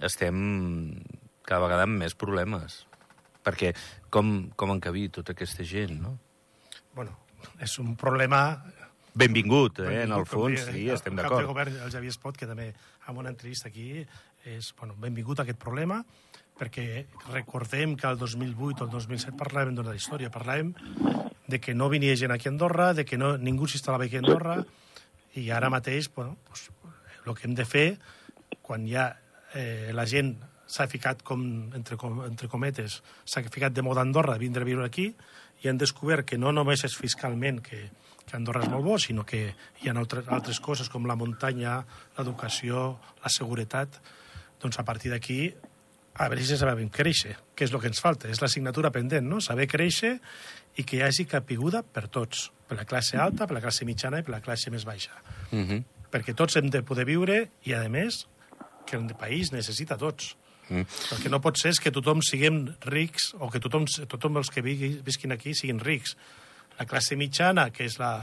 estem 0.03 0.38
cada 1.43 1.65
vegada 1.65 1.88
amb 1.88 2.00
més 2.00 2.15
problemes. 2.15 2.83
Perquè 3.43 3.74
com, 4.13 4.50
com 4.55 4.72
encabir 4.72 5.10
tota 5.17 5.36
aquesta 5.36 5.65
gent, 5.67 5.98
no? 6.00 6.15
Bueno, 6.95 7.17
és 7.60 7.75
un 7.83 7.98
problema... 8.00 8.45
Benvingut, 9.13 9.83
eh, 9.83 10.03
en 10.05 10.13
el 10.15 10.24
benvingut, 10.24 10.31
fons, 10.31 10.63
sí, 10.72 10.88
el 10.88 10.95
estem 10.95 11.13
cap 11.13 11.19
de 11.19 11.27
d'acord. 11.27 11.50
govern, 11.51 11.75
el 11.86 11.91
Xavier 11.93 12.13
Espot, 12.15 12.38
que 12.39 12.48
també 12.50 12.72
en 13.07 13.17
una 13.17 13.29
entrevista 13.29 13.69
aquí, 13.69 14.05
és 14.43 14.74
bueno, 14.77 14.95
benvingut 15.00 15.39
a 15.39 15.45
aquest 15.45 15.60
problema, 15.60 16.01
perquè 16.60 17.05
recordem 17.31 17.95
que 17.98 18.07
el 18.07 18.17
2008 18.19 18.83
o 18.83 18.88
el 18.88 18.91
2007 18.93 19.38
parlàvem 19.39 19.75
d'una 19.75 19.95
història, 19.98 20.31
parlàvem 20.33 20.74
de 21.48 21.60
que 21.60 21.74
no 21.74 21.89
venia 21.89 22.15
gent 22.19 22.31
aquí 22.31 22.50
a 22.50 22.53
Andorra, 22.53 22.93
de 22.93 23.05
que 23.05 23.17
no, 23.17 23.36
ningú 23.38 23.67
s'instal·lava 23.67 24.07
aquí 24.07 24.19
a 24.19 24.24
Andorra, 24.24 24.57
i 25.39 25.50
ara 25.50 25.72
mateix, 25.74 26.12
bueno, 26.13 26.38
pues, 26.48 26.69
el 27.25 27.36
que 27.36 27.48
hem 27.48 27.55
de 27.57 27.65
fer, 27.65 27.88
quan 28.62 28.86
ja 28.88 29.10
eh, 29.55 29.91
la 29.95 30.05
gent 30.05 30.36
s'ha 30.67 30.88
ficat, 30.89 31.24
com, 31.25 31.41
entre, 31.75 31.98
com, 32.00 32.22
entre 32.25 32.50
cometes, 32.50 33.01
s'ha 33.25 33.43
ficat 33.50 33.74
de 33.74 33.83
moda 33.86 34.03
a 34.03 34.07
Andorra, 34.07 34.38
vindre 34.41 34.63
a 34.63 34.69
viure 34.69 34.86
aquí, 34.86 35.12
i 35.63 35.69
han 35.69 35.79
descobert 35.79 36.27
que 36.27 36.38
no 36.38 36.51
només 36.51 36.83
és 36.86 36.95
fiscalment 36.98 37.62
que, 37.63 37.88
que 38.33 38.39
Andorra 38.41 38.63
és 38.65 38.71
molt 38.73 38.81
bo, 38.81 38.97
sinó 38.97 39.21
que 39.29 39.43
hi 39.53 39.89
ha 39.89 39.93
altres, 39.93 40.25
altres 40.33 40.57
coses 40.57 40.89
com 40.89 41.05
la 41.05 41.13
muntanya, 41.13 41.83
l'educació, 42.17 42.95
la 43.21 43.29
seguretat, 43.29 43.99
doncs 44.63 44.79
a 44.81 44.85
partir 44.87 45.11
d'aquí 45.13 45.53
a 46.17 46.29
veure 46.29 46.45
si 46.45 46.57
sabem 46.57 46.89
créixer, 46.93 47.35
que 47.53 47.65
és 47.67 47.73
el 47.73 47.81
que 47.81 47.89
ens 47.89 48.01
falta, 48.01 48.29
és 48.29 48.41
l'assignatura 48.41 48.89
pendent, 48.93 49.25
no? 49.29 49.37
Saber 49.41 49.67
créixer 49.69 50.15
i 50.77 50.85
que 50.85 50.97
hi 50.97 51.03
hagi 51.05 51.27
capiguda 51.29 51.83
per 51.85 52.07
tots, 52.09 52.47
per 52.69 52.77
la 52.79 52.85
classe 52.89 53.21
alta, 53.21 53.45
per 53.45 53.57
la 53.57 53.61
classe 53.61 53.85
mitjana 53.85 54.21
i 54.21 54.25
per 54.25 54.33
la 54.33 54.41
classe 54.45 54.73
més 54.73 54.85
baixa. 54.85 55.13
Mm 55.51 55.65
-hmm. 55.65 55.83
Perquè 56.09 56.33
tots 56.33 56.55
hem 56.57 56.69
de 56.69 56.81
poder 56.81 57.05
viure 57.05 57.49
i, 57.65 57.73
a 57.73 57.89
més, 57.89 58.27
que 58.85 58.97
el 58.97 59.13
país 59.15 59.51
necessita 59.51 59.97
tots. 59.97 60.35
Mm. 60.69 60.85
El 61.11 61.21
que 61.21 61.29
no 61.29 61.41
pot 61.41 61.57
ser 61.57 61.69
és 61.69 61.79
que 61.79 61.91
tothom 61.91 62.21
siguem 62.21 62.75
rics 62.81 63.33
o 63.39 63.49
que 63.49 63.59
tothom, 63.59 63.85
tothom 64.07 64.37
els 64.37 64.49
que 64.49 64.61
visquin 64.61 65.31
aquí 65.31 65.53
siguin 65.53 65.79
rics. 65.79 66.15
La 66.79 66.87
classe 66.89 67.17
mitjana, 67.19 67.69
que 67.73 67.85
és 67.85 67.99
la 68.01 68.15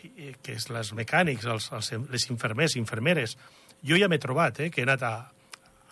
que 0.00 0.54
és 0.56 0.68
les 0.72 0.92
mecànics, 0.96 1.44
els, 1.44 1.68
els, 1.76 1.92
les 2.08 2.26
infermers, 2.32 2.76
infermeres. 2.80 3.36
Jo 3.84 3.98
ja 4.00 4.08
m'he 4.08 4.20
trobat, 4.20 4.60
eh, 4.60 4.70
que 4.72 4.82
he 4.82 4.86
anat 4.86 5.04
a, 5.04 5.14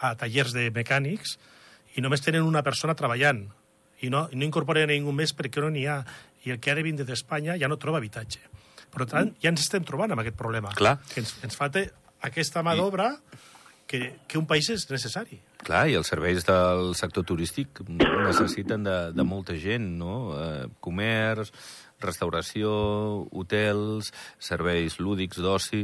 a 0.00 0.14
tallers 0.16 0.54
de 0.56 0.68
mecànics 0.74 1.36
i 1.96 2.04
només 2.04 2.22
tenen 2.24 2.46
una 2.46 2.62
persona 2.64 2.96
treballant 2.96 3.42
i 4.04 4.10
no, 4.12 4.26
no 4.32 4.46
incorporen 4.46 4.90
ningú 4.92 5.12
més 5.12 5.34
perquè 5.36 5.62
no 5.64 5.72
n'hi 5.74 5.86
ha. 5.90 6.02
I 6.46 6.54
el 6.54 6.60
que 6.62 6.70
ha 6.70 6.76
de 6.78 6.84
vindre 6.86 7.06
d'Espanya 7.08 7.58
ja 7.60 7.68
no 7.70 7.80
troba 7.80 7.98
habitatge. 7.98 8.40
Per 8.88 9.04
tant, 9.10 9.34
ja 9.42 9.50
ens 9.50 9.64
estem 9.64 9.84
trobant 9.84 10.14
amb 10.14 10.22
aquest 10.22 10.38
problema. 10.38 10.72
Clar. 10.78 10.96
Que 11.10 11.20
ens, 11.24 11.34
ens 11.44 11.58
falta 11.58 11.82
aquesta 12.24 12.62
mà 12.64 12.76
d'obra 12.78 13.10
que, 13.90 14.14
que 14.28 14.38
un 14.38 14.46
país 14.48 14.70
és 14.72 14.86
necessari. 14.90 15.40
Clar, 15.66 15.88
i 15.90 15.96
els 15.98 16.06
serveis 16.06 16.44
del 16.46 16.92
sector 16.94 17.24
turístic 17.26 17.80
necessiten 17.88 18.84
de, 18.86 18.96
de 19.12 19.24
molta 19.26 19.56
gent, 19.58 19.88
no? 19.98 20.30
Eh, 20.38 20.68
comerç, 20.84 21.50
restauració, 22.02 22.70
hotels, 23.34 24.12
serveis 24.38 24.98
lúdics, 25.02 25.40
d'oci... 25.42 25.82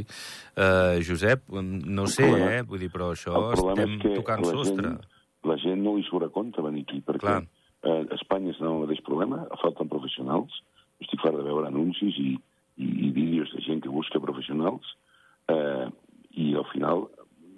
Eh, 0.55 1.01
Josep, 1.03 1.49
no 1.51 2.07
sé, 2.07 2.29
eh? 2.29 2.61
Vull 2.67 2.85
dir, 2.85 2.91
però 2.93 3.11
això 3.13 3.33
problema 3.51 3.83
estem 3.83 3.97
és 3.97 4.01
que 4.05 4.13
tocant 4.21 4.45
la 4.45 4.53
sostre. 4.55 4.93
gent, 4.93 5.19
la 5.51 5.59
gent 5.65 5.83
no 5.83 5.97
li 5.97 6.07
surt 6.07 6.29
a 6.29 6.31
compte 6.33 6.63
venir 6.63 6.85
aquí, 6.87 7.01
perquè 7.03 7.25
Clar. 7.25 7.41
eh, 7.83 8.01
Espanya 8.15 8.55
està 8.55 8.63
en 8.63 8.71
el 8.71 8.85
mateix 8.85 9.03
problema, 9.05 9.43
falten 9.61 9.91
professionals, 9.91 10.55
estic 11.03 11.19
fart 11.19 11.35
de 11.35 11.43
veure 11.43 11.67
anuncis 11.67 12.15
i, 12.23 12.31
i, 12.79 12.87
i 13.09 13.11
vídeos 13.11 13.51
de 13.51 13.61
gent 13.67 13.83
que 13.83 13.91
busca 13.91 14.23
professionals, 14.23 14.95
eh, 15.51 15.91
i 16.39 16.53
al 16.55 16.65
final 16.71 17.09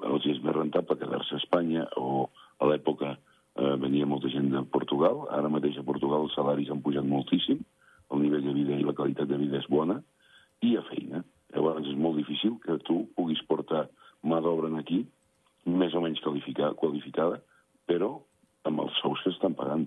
els 0.04 0.28
és 0.30 0.42
més 0.44 0.56
rentable 0.56 0.98
quedar-se 1.00 1.36
a 1.36 1.42
Espanya 1.42 1.88
o 1.98 2.28
a 2.60 2.70
l'època 2.70 3.16
eh, 3.16 3.76
venia 3.82 4.10
molta 4.10 4.30
gent 4.34 4.52
de 4.54 4.64
Portugal, 4.74 5.26
ara 5.34 5.50
mateix 5.50 5.78
a 5.80 5.86
Portugal 5.88 6.28
els 6.28 6.36
salaris 6.38 6.70
han 6.74 6.84
pujat 6.86 7.06
moltíssim, 7.06 7.64
el 8.14 8.24
nivell 8.24 8.46
de 8.46 8.56
vida 8.56 8.78
i 8.78 8.86
la 8.86 8.96
qualitat 8.98 9.30
de 9.30 9.40
vida 9.42 9.60
és 9.60 9.70
bona, 9.70 10.00
i 10.64 10.76
ha 10.78 10.86
feina. 10.88 11.24
Llavors 11.54 11.88
és 11.88 11.98
molt 11.98 12.18
difícil 12.20 12.58
que 12.64 12.78
tu 12.88 13.06
puguis 13.16 13.42
portar 13.50 13.88
mà 14.24 14.40
d'obra 14.44 14.70
aquí, 14.80 15.04
més 15.68 15.94
o 15.96 16.02
menys 16.02 16.22
qualificada, 16.24 17.40
però 17.88 18.18
amb 18.68 18.84
els 18.84 19.00
sous 19.02 19.22
que 19.24 19.32
estan 19.34 19.56
pagant, 19.56 19.86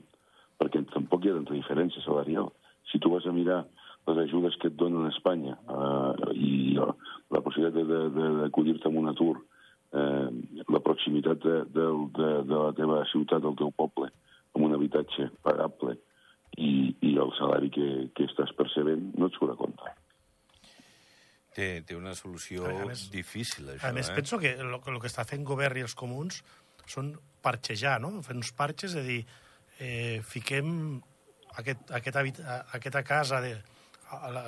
perquè 0.60 0.82
tampoc 0.92 1.24
hi 1.24 1.32
ha 1.32 1.36
tanta 1.38 1.56
diferència 1.56 2.02
salarial. 2.04 2.50
Si 2.90 2.98
tu 2.98 3.12
vas 3.12 3.26
a 3.26 3.32
mirar 3.32 3.64
les 4.08 4.18
ajudes 4.24 4.56
que 4.60 4.68
et 4.70 4.76
donen 4.76 5.06
a 5.06 5.12
Espanya 5.12 5.56
eh, 5.56 6.32
i 6.34 6.52
la, 6.76 7.40
possibilitat 7.40 7.86
d'acollir-te 8.40 8.88
a 8.88 8.94
un 9.02 9.10
atur, 9.12 9.36
eh, 9.92 10.28
la 10.68 10.80
proximitat 10.84 11.40
de, 11.42 11.56
de, 11.74 11.86
de, 12.18 12.30
de 12.50 12.60
la 12.60 12.72
teva 12.78 13.00
ciutat, 13.12 13.42
del 13.42 13.56
teu 13.58 13.72
poble, 13.76 14.10
amb 14.54 14.66
un 14.66 14.74
habitatge 14.76 15.30
pagable 15.46 15.96
i, 16.58 16.94
i 17.06 17.16
el 17.22 17.30
salari 17.38 17.70
que, 17.74 17.88
que 18.14 18.26
estàs 18.26 18.50
percebent, 18.58 19.10
no 19.18 19.28
et 19.30 19.36
surt 19.38 19.54
a 19.54 19.58
compte. 19.58 19.92
Té, 21.54 21.68
té 21.82 21.96
una 21.98 22.14
solució 22.14 22.64
A 22.70 22.86
més- 22.86 23.08
difícil, 23.10 23.68
això, 23.74 23.88
A 23.88 23.92
més, 23.92 24.08
eh? 24.10 24.14
penso 24.14 24.38
que 24.38 24.52
el, 24.54 24.70
el 24.78 25.00
que 25.02 25.10
està 25.10 25.24
fent 25.26 25.42
govern 25.44 25.80
i 25.80 25.82
els 25.86 25.96
comuns 25.98 26.42
són 26.86 27.12
parxejar, 27.42 27.98
no? 28.02 28.12
Fent 28.22 28.38
uns 28.38 28.52
parxes, 28.54 28.94
de 28.94 29.02
dir, 29.06 29.20
eh, 29.82 30.20
fiquem 30.26 31.00
aquest, 31.58 31.90
aquest 31.98 32.16
habit, 32.16 32.38
a- 32.46 32.62
aquesta 32.78 33.02
casa, 33.02 33.40
de, 33.42 33.54
a- 33.58 33.78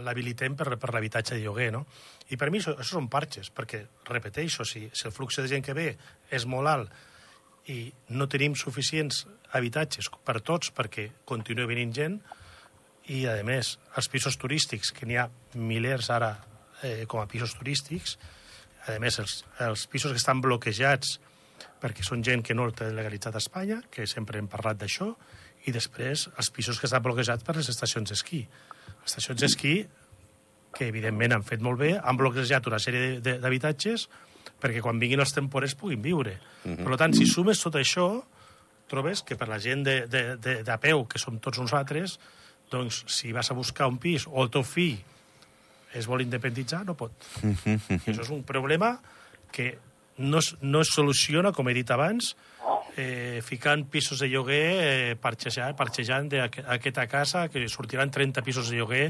l'habilitem 0.02 0.56
per, 0.58 0.76
per 0.80 0.92
l'habitatge 0.94 1.36
de 1.36 1.44
lloguer, 1.44 1.70
no? 1.74 1.84
I 2.30 2.38
per 2.40 2.50
mi 2.50 2.60
això, 2.60 2.74
això 2.76 2.96
són 2.98 3.08
parxes, 3.12 3.50
perquè, 3.54 3.82
repeteixo, 4.08 4.66
si, 4.68 4.88
si 4.92 5.08
el 5.08 5.14
flux 5.14 5.38
de 5.38 5.48
gent 5.50 5.64
que 5.64 5.76
ve 5.76 5.88
és 6.30 6.46
molt 6.46 6.70
alt 6.70 7.70
i 7.70 7.86
no 8.18 8.26
tenim 8.26 8.56
suficients 8.58 9.22
habitatges 9.54 10.08
per 10.26 10.40
tots 10.42 10.72
perquè 10.74 11.08
continua 11.28 11.68
venint 11.70 11.92
gent, 11.94 12.16
i, 13.10 13.24
a 13.26 13.38
més, 13.46 13.76
els 13.98 14.08
pisos 14.10 14.38
turístics, 14.38 14.92
que 14.94 15.06
n'hi 15.06 15.18
ha 15.18 15.26
milers 15.58 16.10
ara 16.14 16.36
eh, 16.82 17.04
com 17.10 17.22
a 17.22 17.26
pisos 17.30 17.54
turístics, 17.58 18.16
a 18.86 18.98
més, 19.02 19.18
els, 19.22 19.42
els 19.62 19.86
pisos 19.90 20.10
que 20.10 20.18
estan 20.18 20.42
bloquejats 20.42 21.18
perquè 21.82 22.04
són 22.06 22.22
gent 22.22 22.44
que 22.46 22.54
no 22.54 22.68
té 22.74 22.90
legalitzat 22.94 23.34
a 23.34 23.42
Espanya, 23.42 23.80
que 23.90 24.06
sempre 24.10 24.38
hem 24.38 24.48
parlat 24.50 24.78
d'això, 24.78 25.12
i 25.66 25.74
després 25.74 26.28
els 26.38 26.50
pisos 26.54 26.78
que 26.78 26.88
estan 26.88 27.02
bloquejats 27.02 27.46
per 27.46 27.56
les 27.58 27.70
estacions 27.70 28.10
d'esquí. 28.10 28.42
Estacions 29.06 29.40
d'esquí, 29.42 29.76
que 30.72 30.88
evidentment 30.88 31.36
han 31.36 31.46
fet 31.46 31.62
molt 31.64 31.80
bé, 31.82 31.94
han 31.98 32.18
bloquejat 32.18 32.66
una 32.70 32.80
sèrie 32.82 33.20
d'habitatges 33.20 34.08
perquè 34.62 34.82
quan 34.82 35.00
vinguin 35.02 35.20
els 35.22 35.34
temporers 35.34 35.74
puguin 35.78 36.02
viure. 36.02 36.36
Per 36.62 36.98
tant, 36.98 37.14
si 37.14 37.26
sumes 37.26 37.60
tot 37.62 37.76
això, 37.78 38.06
trobes 38.90 39.24
que 39.26 39.36
per 39.38 39.48
la 39.50 39.58
gent 39.62 39.82
de, 39.86 39.96
de, 40.10 40.22
de, 40.38 40.54
de 40.66 40.76
peu, 40.82 41.04
que 41.10 41.18
som 41.18 41.38
tots 41.42 41.58
nosaltres, 41.58 42.18
doncs 42.72 43.02
si 43.10 43.32
vas 43.34 43.50
a 43.50 43.56
buscar 43.58 43.88
un 43.90 43.98
pis 44.00 44.26
o 44.30 44.38
el 44.44 44.52
teu 44.54 44.64
fill 44.64 45.00
es 45.92 46.06
vol 46.08 46.22
independitzar, 46.24 46.84
no 46.88 46.94
pot. 46.96 47.12
I 47.42 47.76
això 48.08 48.22
és 48.22 48.30
un 48.32 48.46
problema 48.48 48.94
que 49.52 49.74
no 50.22 50.40
es, 50.40 50.54
no 50.62 50.80
es 50.80 50.92
soluciona, 50.94 51.52
com 51.52 51.68
he 51.68 51.74
dit 51.76 51.90
abans, 51.92 52.32
eh, 52.96 53.40
ficant 53.44 53.86
pisos 53.90 54.20
de 54.20 54.28
lloguer, 54.28 54.66
eh, 54.82 55.14
parxejant, 55.20 55.76
parxejant 55.76 56.28
d'aquesta 56.32 57.06
casa, 57.08 57.46
que 57.48 57.64
sortiran 57.68 58.10
30 58.10 58.42
pisos 58.42 58.70
de 58.70 58.80
lloguer, 58.80 59.06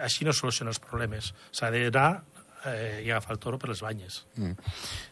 així 0.00 0.24
no 0.24 0.32
es 0.32 0.40
solucionen 0.40 0.72
els 0.72 0.80
problemes. 0.80 1.34
S'ha 1.52 1.70
d'anar 1.70 2.22
eh, 2.64 3.02
i 3.04 3.10
agafar 3.10 3.36
el 3.36 3.40
toro 3.42 3.58
per 3.60 3.70
les 3.70 3.82
banyes. 3.84 4.22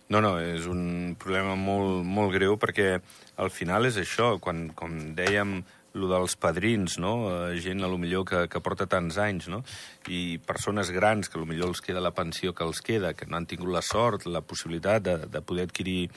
No, 0.09 0.21
no, 0.21 0.37
és 0.41 0.67
un 0.71 1.14
problema 1.21 1.55
molt, 1.59 2.05
molt 2.05 2.33
greu 2.35 2.59
perquè 2.61 2.99
al 3.37 3.50
final 3.53 3.87
és 3.91 3.99
això, 4.00 4.35
quan, 4.41 4.69
com 4.76 4.97
dèiem, 5.19 5.59
lo 5.95 6.09
dels 6.11 6.35
padrins, 6.35 6.97
no? 6.99 7.14
Eh, 7.31 7.61
gent 7.62 7.85
a 7.87 7.91
lo 7.91 7.99
millor 8.03 8.25
que, 8.26 8.41
que 8.50 8.62
porta 8.64 8.88
tants 8.91 9.19
anys, 9.23 9.47
no? 9.50 9.62
I 10.11 10.41
persones 10.43 10.91
grans 10.91 11.31
que 11.31 11.38
a 11.38 11.43
lo 11.43 11.47
millor 11.47 11.71
els 11.71 11.83
queda 11.85 12.03
la 12.03 12.14
pensió 12.17 12.55
que 12.55 12.67
els 12.67 12.83
queda, 12.83 13.14
que 13.14 13.29
no 13.31 13.38
han 13.38 13.47
tingut 13.47 13.71
la 13.71 13.83
sort, 13.85 14.26
la 14.26 14.43
possibilitat 14.43 15.05
de, 15.07 15.17
de 15.31 15.43
poder 15.47 15.69
adquirir 15.69 16.09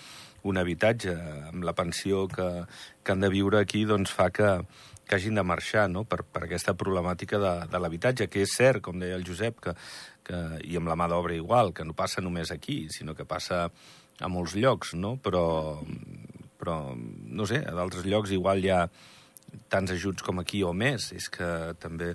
un 0.47 0.59
habitatge 0.61 1.13
amb 1.51 1.65
la 1.67 1.75
pensió 1.77 2.25
que, 2.31 2.47
que 3.03 3.13
han 3.13 3.23
de 3.23 3.31
viure 3.33 3.59
aquí, 3.59 3.83
doncs 3.89 4.13
fa 4.15 4.29
que, 4.33 4.51
que 5.07 5.15
hagin 5.15 5.39
de 5.39 5.43
marxar 5.47 5.87
no? 5.89 6.03
per, 6.03 6.23
per 6.23 6.45
aquesta 6.45 6.75
problemàtica 6.77 7.39
de, 7.41 7.53
de 7.71 7.81
l'habitatge, 7.81 8.29
que 8.31 8.43
és 8.45 8.55
cert, 8.59 8.81
com 8.85 8.99
deia 8.99 9.17
el 9.19 9.25
Josep, 9.27 9.61
que, 9.63 9.75
que, 10.27 10.41
i 10.67 10.79
amb 10.79 10.91
la 10.91 10.97
mà 10.99 11.09
d'obra 11.11 11.37
igual, 11.37 11.73
que 11.73 11.87
no 11.87 11.95
passa 11.97 12.23
només 12.23 12.51
aquí, 12.51 12.85
sinó 12.93 13.15
que 13.15 13.27
passa 13.27 13.67
a 14.19 14.31
molts 14.31 14.55
llocs, 14.57 14.95
no? 14.97 15.15
Però, 15.23 15.45
però 16.57 16.79
no 16.97 17.45
sé, 17.49 17.61
a 17.63 17.75
d'altres 17.77 18.07
llocs 18.07 18.33
igual 18.35 18.63
hi 18.63 18.73
ha 18.73 18.81
tants 19.71 19.93
ajuts 19.93 20.25
com 20.25 20.41
aquí 20.41 20.63
o 20.65 20.73
més. 20.73 21.11
És 21.15 21.29
que 21.33 21.47
també 21.81 22.13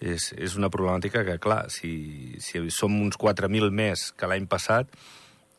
és, 0.00 0.32
és 0.36 0.56
una 0.58 0.70
problemàtica 0.72 1.24
que, 1.26 1.38
clar, 1.42 1.64
si, 1.72 2.36
si 2.42 2.62
som 2.74 2.94
uns 3.00 3.18
4.000 3.20 3.72
més 3.74 4.10
que 4.18 4.28
l'any 4.30 4.48
passat, 4.50 4.90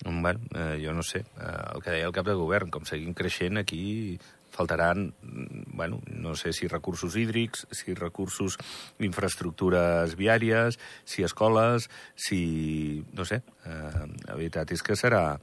bueno, 0.06 0.40
eh, 0.56 0.82
jo 0.84 0.94
no 0.94 1.04
sé, 1.04 1.20
eh, 1.20 1.76
el 1.76 1.82
que 1.84 1.92
deia 1.92 2.08
el 2.08 2.16
cap 2.16 2.28
de 2.28 2.38
govern, 2.40 2.70
com 2.72 2.86
seguim 2.88 3.14
creixent 3.14 3.60
aquí, 3.60 4.18
faltaran, 4.50 5.14
mm, 5.22 5.76
bueno, 5.76 6.00
no 6.08 6.36
sé 6.36 6.54
si 6.54 6.68
recursos 6.68 7.16
hídrics, 7.16 7.68
si 7.72 7.94
recursos 7.94 8.58
d'infraestructures 9.00 10.16
viàries, 10.16 10.80
si 11.04 11.24
escoles, 11.24 11.90
si... 12.16 13.04
no 13.14 13.26
sé, 13.26 13.42
eh, 13.66 14.06
la 14.28 14.36
veritat 14.36 14.72
és 14.72 14.84
que 14.84 14.96
serà 14.96 15.40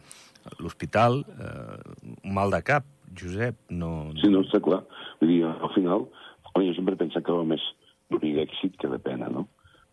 l'hospital 0.59 1.25
eh, 1.25 1.79
un 2.25 2.35
mal 2.35 2.51
de 2.51 2.63
cap, 2.63 2.85
Josep, 3.17 3.57
no... 3.71 4.13
Sí, 4.21 4.29
no, 4.29 4.43
està 4.45 4.61
clar. 4.61 4.83
Vull 5.21 5.33
dir, 5.33 5.43
al 5.47 5.73
final, 5.75 6.09
home, 6.53 6.67
jo 6.69 6.75
sempre 6.77 6.97
he 6.97 7.01
pensat 7.01 7.25
que 7.25 7.35
va 7.35 7.47
més 7.47 7.63
d'un 8.11 8.43
èxit 8.43 8.77
que 8.81 8.91
de 8.93 8.99
pena, 9.03 9.31
no? 9.33 9.47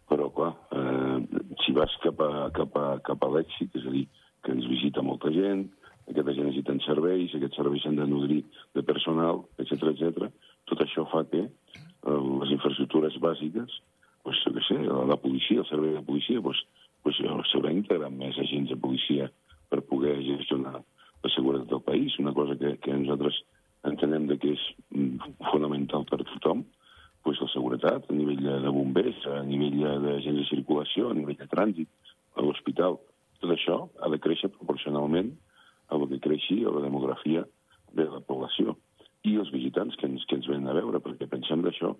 Però, 0.10 0.28
clar, 0.36 0.52
eh, 0.76 1.20
si 1.64 1.74
vas 1.76 1.94
cap 2.04 2.20
a, 2.22 2.50
cap 2.56 2.76
a, 2.78 2.88
cap 3.06 3.24
a 3.24 3.32
l'èxit, 3.34 3.72
és 3.80 3.88
a 3.88 3.94
dir, 3.94 4.04
que 4.44 4.52
ens 4.52 4.68
visita 4.70 5.04
molta 5.06 5.32
gent, 5.34 5.68
aquesta 6.10 6.34
gent 6.36 6.50
necessiten 6.50 6.82
serveis, 6.84 7.34
aquests 7.36 7.60
serveis 7.60 7.84
s'han 7.86 8.00
de 8.00 8.08
nodrir 8.08 8.42
de 8.76 8.84
personal, 8.84 9.46
etc 9.62 9.88
etc. 9.94 10.30
Tot 10.70 10.84
això 10.84 11.06
fa 11.12 11.24
que 11.32 11.46
eh, 11.48 12.22
les 12.44 12.54
infraestructures 12.58 13.20
bàsiques, 13.24 13.80
pues, 14.24 14.44
què 14.44 14.66
sé, 14.68 14.80
la, 14.84 15.04
la 15.14 15.20
policia, 15.20 15.64
el 15.64 15.70
servei 15.70 15.96
de 15.96 16.04
policia, 16.06 16.44
pues, 16.44 16.60
pues, 17.04 17.20
s'haurà 17.52 17.72
integrat 17.72 18.12
més 18.16 18.38
agents 18.40 18.72
de 18.72 18.80
policia 18.80 19.30
per 19.72 19.84
poder 19.88 20.18
gestionar 20.28 20.78
la 20.80 21.32
seguretat 21.32 21.70
del 21.72 21.84
país, 21.84 22.16
una 22.20 22.34
cosa 22.36 22.56
que, 22.60 22.76
que 22.84 22.96
nosaltres 22.96 23.40
entenem 23.88 24.28
de 24.28 24.38
que 24.40 24.54
és 24.56 24.64
mm, 24.96 25.36
fonamental 25.52 26.06
per 26.08 26.20
a 26.22 26.28
tothom, 26.28 26.64
pues, 27.24 27.40
la 27.40 27.50
seguretat 27.52 28.10
a 28.12 28.16
nivell 28.16 28.44
de 28.44 28.76
bombers, 28.76 29.24
a 29.32 29.42
nivell 29.48 29.80
d'agents 30.04 30.42
de 30.42 30.50
circulació, 30.52 31.10
a 31.10 31.18
nivell 31.18 31.40
de 31.40 31.48
trànsit, 31.52 32.12
a 32.36 32.44
l'hospital. 32.44 33.00
Tot 33.44 33.52
això 33.52 33.76
ha 34.00 34.10
de 34.12 34.22
créixer 34.24 34.48
proporcionalment 34.54 35.34
a 35.92 35.98
el 35.98 36.08
que 36.14 36.22
creixi 36.24 36.62
a 36.64 36.72
la 36.72 36.86
demografia 36.86 37.44
de 37.92 38.06
la 38.08 38.22
població. 38.24 38.78
I 39.28 39.36
els 39.42 39.52
visitants 39.52 39.98
que 40.00 40.08
ens, 40.08 40.24
que 40.30 40.38
ens 40.40 40.48
venen 40.48 40.70
a 40.72 40.76
veure, 40.78 41.02
perquè 41.04 41.28
pensem 41.32 41.64
d'això, 41.66 41.92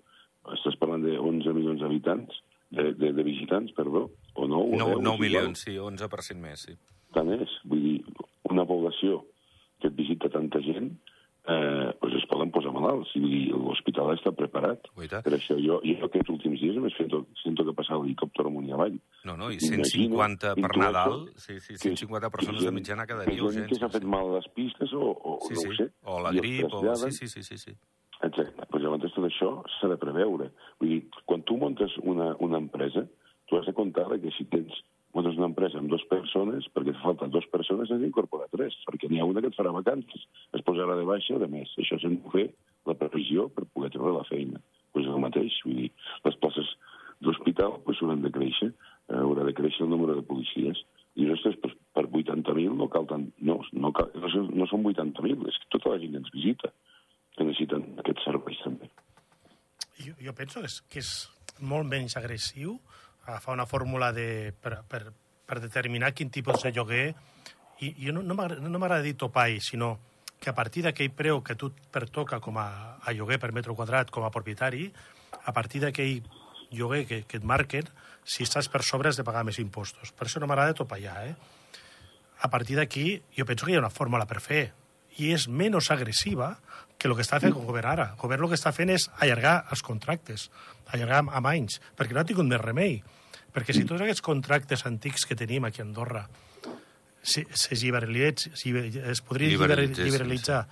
estàs 0.56 0.76
parlant 0.80 1.04
de 1.04 1.18
11 1.20 1.52
milions 1.56 1.84
d'habitants, 1.84 2.40
de, 2.74 2.90
de, 2.96 3.12
de 3.16 3.24
visitants, 3.26 3.72
perdó, 3.76 4.06
o 4.34 4.48
9 4.48 4.80
9, 4.80 4.96
o 4.96 4.98
10, 4.98 5.04
9 5.04 5.14
és 5.14 5.22
milions, 5.26 5.64
sí, 5.66 5.76
11% 5.80 6.40
més, 6.40 6.64
sí. 6.64 6.76
Tant 7.14 7.30
és. 7.36 7.52
Vull 7.68 7.84
dir, 7.84 7.98
una 8.50 8.64
població 8.68 9.20
que 9.82 9.90
et 9.92 9.96
visita 9.98 10.32
tanta 10.32 10.64
gent, 10.64 10.94
eh, 11.44 11.90
doncs 12.00 12.18
es 12.22 12.28
poden 12.30 12.52
posar 12.56 12.72
malalts. 12.74 13.12
I 13.20 13.50
l'hospital 13.52 14.14
està 14.16 14.32
preparat. 14.32 14.88
Guaita. 14.96 15.20
Per 15.26 15.36
això 15.36 15.58
jo, 15.60 15.80
jo 15.84 16.08
aquests 16.08 16.32
últims 16.32 16.64
dies 16.64 16.80
m'he 16.80 16.92
fet, 16.96 17.12
sento 17.42 17.68
que 17.68 17.76
passar 17.76 18.00
l'helicòpter 18.00 18.48
amunt 18.48 18.68
i 18.68 18.74
avall. 18.76 18.96
No, 19.24 19.36
no, 19.40 19.50
i 19.50 19.56
M'imagino, 19.56 19.84
150 19.88 20.54
per 20.60 20.76
Nadal, 20.76 21.30
sí, 21.36 21.58
sí, 21.60 21.72
que- 21.74 21.78
150 21.96 22.28
que 22.28 22.36
persones 22.36 22.62
de 22.64 22.70
mitjana 22.70 23.06
cada 23.06 23.24
dia, 23.24 23.40
gent 23.50 23.68
que 23.70 23.78
s'ha 23.80 23.88
fet 23.88 24.04
mal 24.04 24.28
a 24.30 24.34
les 24.38 24.48
pistes 24.52 24.92
o, 24.92 25.00
o 25.16 25.38
Sí, 25.48 25.54
no 25.54 25.60
sí, 25.60 25.68
ho 25.68 25.74
sé. 25.78 25.86
o 26.04 26.20
la 26.20 26.32
grip, 26.32 26.66
o... 26.72 26.94
Sí, 26.96 27.10
sí, 27.12 27.28
sí, 27.28 27.42
sí, 27.42 27.56
sí. 27.58 27.72
Exacte. 28.22 28.66
Pues 28.70 28.82
llavors 28.82 29.12
tot 29.14 29.24
això 29.26 29.62
s'ha 29.80 29.88
de 29.88 29.96
preveure. 30.00 30.50
Vull 30.80 30.88
dir, 30.92 31.00
quan 31.24 31.42
tu 31.42 31.56
muntes 31.56 31.92
una, 32.02 32.34
una 32.40 32.58
empresa, 32.58 33.06
tu 33.48 33.56
has 33.58 33.66
de 33.66 33.72
comptar 33.74 34.06
que 34.20 34.30
si 34.36 34.44
tens 34.44 34.72
muntes 35.14 35.36
una 35.36 35.46
empresa 35.46 35.78
amb 35.78 35.88
dues 35.88 36.04
persones, 36.10 36.64
perquè 36.74 36.90
et 36.94 37.00
falten 37.02 37.30
dues 37.30 37.46
persones, 37.52 37.90
has 37.90 38.00
d'incorporar 38.00 38.48
tres, 38.52 38.74
perquè 38.88 39.08
n'hi 39.08 39.20
ha 39.20 39.24
una 39.28 39.40
que 39.40 39.48
et 39.52 39.56
farà 39.56 39.72
vacances, 39.72 40.24
es 40.52 40.62
posarà 40.66 40.96
de 40.98 41.04
baixa, 41.04 41.38
de 41.38 41.46
més. 41.48 41.70
Això 41.78 41.96
s'ha 42.00 42.08
de 42.12 42.20
fer 42.32 42.48
la 42.86 42.94
previsió 42.98 43.48
per 43.48 43.64
poder 43.72 43.90
treure 43.94 44.12
la 44.18 44.24
feina. 44.28 44.60
Pues 44.92 45.06
el 45.06 45.20
mateix, 45.20 45.54
vull 45.64 45.76
dir, 45.84 45.92
les 46.24 46.36
places 46.42 46.66
d'hospital 47.20 47.78
pues, 47.84 48.00
hauran 48.02 48.22
de 48.22 48.30
créixer, 48.34 48.72
haurà 49.20 49.44
de 49.46 49.54
créixer 49.56 49.84
el 49.86 49.92
número 49.92 50.16
de 50.18 50.26
policies. 50.26 50.80
I 51.14 51.28
ostres, 51.30 51.56
pues, 51.62 51.74
per 51.94 52.08
80.000 52.08 52.74
no 52.74 52.88
cal 52.90 53.06
tant... 53.06 53.28
No, 53.38 53.60
no, 53.72 53.92
cal, 53.94 54.10
no, 54.18 54.30
no 54.50 54.66
són 54.70 54.86
80.000, 54.90 55.46
és 55.50 55.60
que 55.62 55.70
tota 55.76 55.94
la 55.94 56.00
gent 56.02 56.16
ens 56.18 56.32
visita 56.34 56.72
que 57.34 57.46
necessiten 57.46 57.86
aquests 58.02 58.26
serveis 58.26 58.62
també. 58.64 58.90
Jo, 60.02 60.14
jo 60.18 60.34
penso 60.34 60.62
que 60.62 60.70
és, 60.70 60.80
que 60.90 61.02
és 61.02 61.12
molt 61.62 61.86
menys 61.86 62.16
agressiu 62.18 62.78
agafar 63.26 63.54
una 63.54 63.66
fórmula 63.66 64.10
de, 64.12 64.52
per, 64.60 64.80
per, 64.90 65.04
per 65.46 65.60
determinar 65.62 66.12
quin 66.14 66.32
tipus 66.34 66.64
de 66.66 66.74
lloguer 66.74 67.06
i 67.82 67.94
jo 67.98 68.14
no, 68.14 68.22
no 68.22 68.34
m'agrada 68.34 69.02
dir 69.02 69.14
topall, 69.18 69.60
sinó 69.62 69.96
que 70.40 70.50
a 70.50 70.54
partir 70.54 70.84
d'aquell 70.84 71.12
preu 71.14 71.40
que 71.42 71.56
tu 71.56 71.70
pertoca 71.92 72.40
com 72.40 72.58
a, 72.60 72.98
a 73.00 73.14
lloguer 73.16 73.38
per 73.40 73.52
metre 73.56 73.74
quadrat 73.74 74.10
com 74.12 74.26
a 74.26 74.32
propietari, 74.34 74.90
a 75.44 75.52
partir 75.56 75.80
d'aquell 75.82 76.20
lloguer 76.76 77.04
que, 77.08 77.22
que 77.28 77.40
et 77.40 77.44
marquen, 77.46 77.88
si 78.24 78.44
estàs 78.46 78.70
per 78.72 78.82
sobre 78.82 79.10
has 79.10 79.18
de 79.20 79.24
pagar 79.26 79.44
més 79.44 79.60
impostos. 79.60 80.12
Per 80.16 80.26
això 80.26 80.40
no 80.40 80.48
m'agrada 80.50 80.76
topallar, 80.76 81.18
eh? 81.28 81.34
A 82.44 82.50
partir 82.52 82.76
d'aquí, 82.76 83.20
jo 83.36 83.46
penso 83.48 83.66
que 83.66 83.72
hi 83.72 83.76
ha 83.78 83.84
una 83.84 83.92
fórmula 83.92 84.26
per 84.28 84.40
fer, 84.44 84.64
i 85.20 85.30
és 85.34 85.46
menys 85.48 85.90
agressiva 85.94 86.54
que 86.98 87.08
el 87.08 87.14
que 87.16 87.24
està 87.24 87.38
fent 87.42 87.52
el 87.52 87.66
govern 87.66 87.90
ara. 87.92 88.06
El 88.14 88.22
govern 88.22 88.46
el 88.46 88.52
que 88.52 88.58
està 88.58 88.72
fent 88.74 88.90
és 88.94 89.06
allargar 89.22 89.56
els 89.72 89.82
contractes, 89.86 90.48
allargar 90.90 91.22
amb, 91.24 91.50
anys, 91.50 91.80
perquè 91.96 92.16
no 92.16 92.22
ha 92.22 92.28
tingut 92.28 92.48
més 92.48 92.62
remei. 92.62 92.98
Perquè 93.54 93.76
si 93.76 93.84
tots 93.86 94.02
aquests 94.02 94.24
contractes 94.24 94.82
antics 94.88 95.26
que 95.28 95.38
tenim 95.38 95.66
aquí 95.68 95.82
a 95.82 95.86
Andorra 95.86 96.24
se, 97.22 97.44
se 97.54 97.78
lliberalitzés, 97.78 98.50
si 98.58 98.74
es 98.74 99.22
podria 99.22 99.54
liberalitzar 99.54 100.64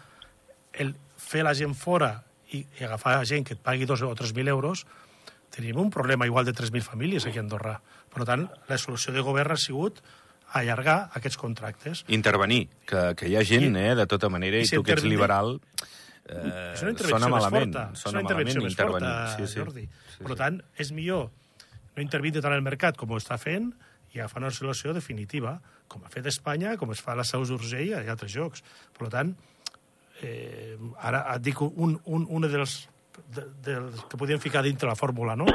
el 0.73 0.95
fer 1.17 1.45
la 1.47 1.55
gent 1.55 1.77
fora 1.79 2.17
i, 2.51 2.65
i 2.81 2.85
agafar 2.85 3.21
gent 3.29 3.47
que 3.47 3.55
et 3.57 3.63
pagui 3.63 3.87
dos 3.89 4.03
o 4.03 4.11
3.000 4.17 4.51
euros, 4.51 4.85
tenim 5.53 5.77
un 5.79 5.91
problema 5.93 6.25
igual 6.27 6.47
de 6.49 6.55
3.000 6.57 6.81
famílies 6.83 7.27
aquí 7.29 7.39
a 7.39 7.45
Andorra. 7.45 7.77
Per 8.13 8.25
tant, 8.29 8.47
la 8.69 8.79
solució 8.81 9.13
de 9.13 9.21
govern 9.25 9.53
ha 9.53 9.57
sigut 9.61 10.01
allargar 10.53 11.11
aquests 11.17 11.39
contractes. 11.41 12.05
Intervenir, 12.09 12.67
que, 12.89 13.13
que 13.17 13.29
hi 13.29 13.37
ha 13.37 13.45
gent, 13.45 13.71
I- 13.77 13.85
eh, 13.91 13.95
de 13.97 14.07
tota 14.09 14.29
manera, 14.33 14.59
i 14.59 14.67
i 14.67 14.67
si 14.69 14.77
tu 14.77 14.83
que 14.85 14.93
ets 14.97 15.05
liberal, 15.05 15.59
eh, 16.27 16.73
és 16.75 16.83
una 16.83 16.93
intervenció 16.93 17.19
sona 17.19 17.29
més 17.29 17.37
malament. 17.39 17.73
forta. 17.73 17.85
És 17.93 18.03
Sona 18.05 18.19
una 18.19 18.25
intervenció 18.27 18.63
més 18.65 18.77
forta. 18.77 19.13
Sí, 19.37 19.47
sí. 19.47 19.59
Jordi. 19.61 19.87
Sí, 20.17 20.19
Per 20.25 20.33
sí. 20.35 20.39
tant, 20.43 20.61
és 20.77 20.93
millor 20.93 21.31
no 21.97 22.01
intervindre 22.03 22.41
tant 22.41 22.55
el 22.57 22.63
mercat 22.65 22.97
com 22.97 23.11
ho 23.13 23.19
està 23.21 23.37
fent 23.37 23.73
i 24.15 24.19
agafar 24.21 24.41
una 24.43 24.51
solució 24.51 24.93
definitiva, 24.97 25.59
com 25.89 26.05
ha 26.05 26.09
fet 26.13 26.25
Espanya, 26.27 26.77
com 26.81 26.91
es 26.93 27.01
fa 27.05 27.13
a 27.13 27.17
la 27.21 27.25
Seus 27.25 27.49
d'Urgell 27.53 27.89
i 27.89 27.93
a 27.93 28.01
altres 28.13 28.33
llocs. 28.37 28.63
Per 28.97 29.09
tant, 29.13 29.35
eh, 30.23 30.77
ara 31.01 31.25
et 31.35 31.43
dic 31.45 31.61
un, 31.61 31.99
un, 32.05 32.27
una 32.29 32.49
dels, 32.49 32.89
de, 33.33 33.77
que 34.09 34.17
podien 34.17 34.41
ficar 34.41 34.63
dintre 34.63 34.89
la 34.89 34.97
fórmula, 34.97 35.37
no? 35.37 35.47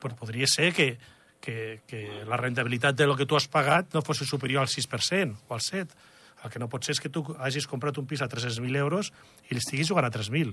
Però 0.00 0.16
podria 0.18 0.46
ser 0.50 0.72
que, 0.74 0.92
que, 1.40 1.80
que 1.86 2.24
la 2.28 2.38
rentabilitat 2.40 2.96
de 2.96 3.06
lo 3.06 3.16
que 3.16 3.26
tu 3.26 3.36
has 3.38 3.48
pagat 3.50 3.94
no 3.94 4.02
fos 4.02 4.22
superior 4.26 4.62
al 4.62 4.72
6% 4.72 5.48
o 5.48 5.54
al 5.54 5.64
7%. 5.64 6.06
El 6.44 6.52
que 6.54 6.60
no 6.62 6.68
pot 6.70 6.86
ser 6.86 6.94
és 6.94 7.00
que 7.02 7.10
tu 7.10 7.24
hagis 7.42 7.66
comprat 7.66 7.96
un 7.98 8.06
pis 8.06 8.20
a 8.22 8.28
300.000 8.30 8.78
euros 8.78 9.10
i 9.50 9.56
l'estiguis 9.56 9.88
jugant 9.90 10.06
a 10.06 10.12
3.000, 10.14 10.52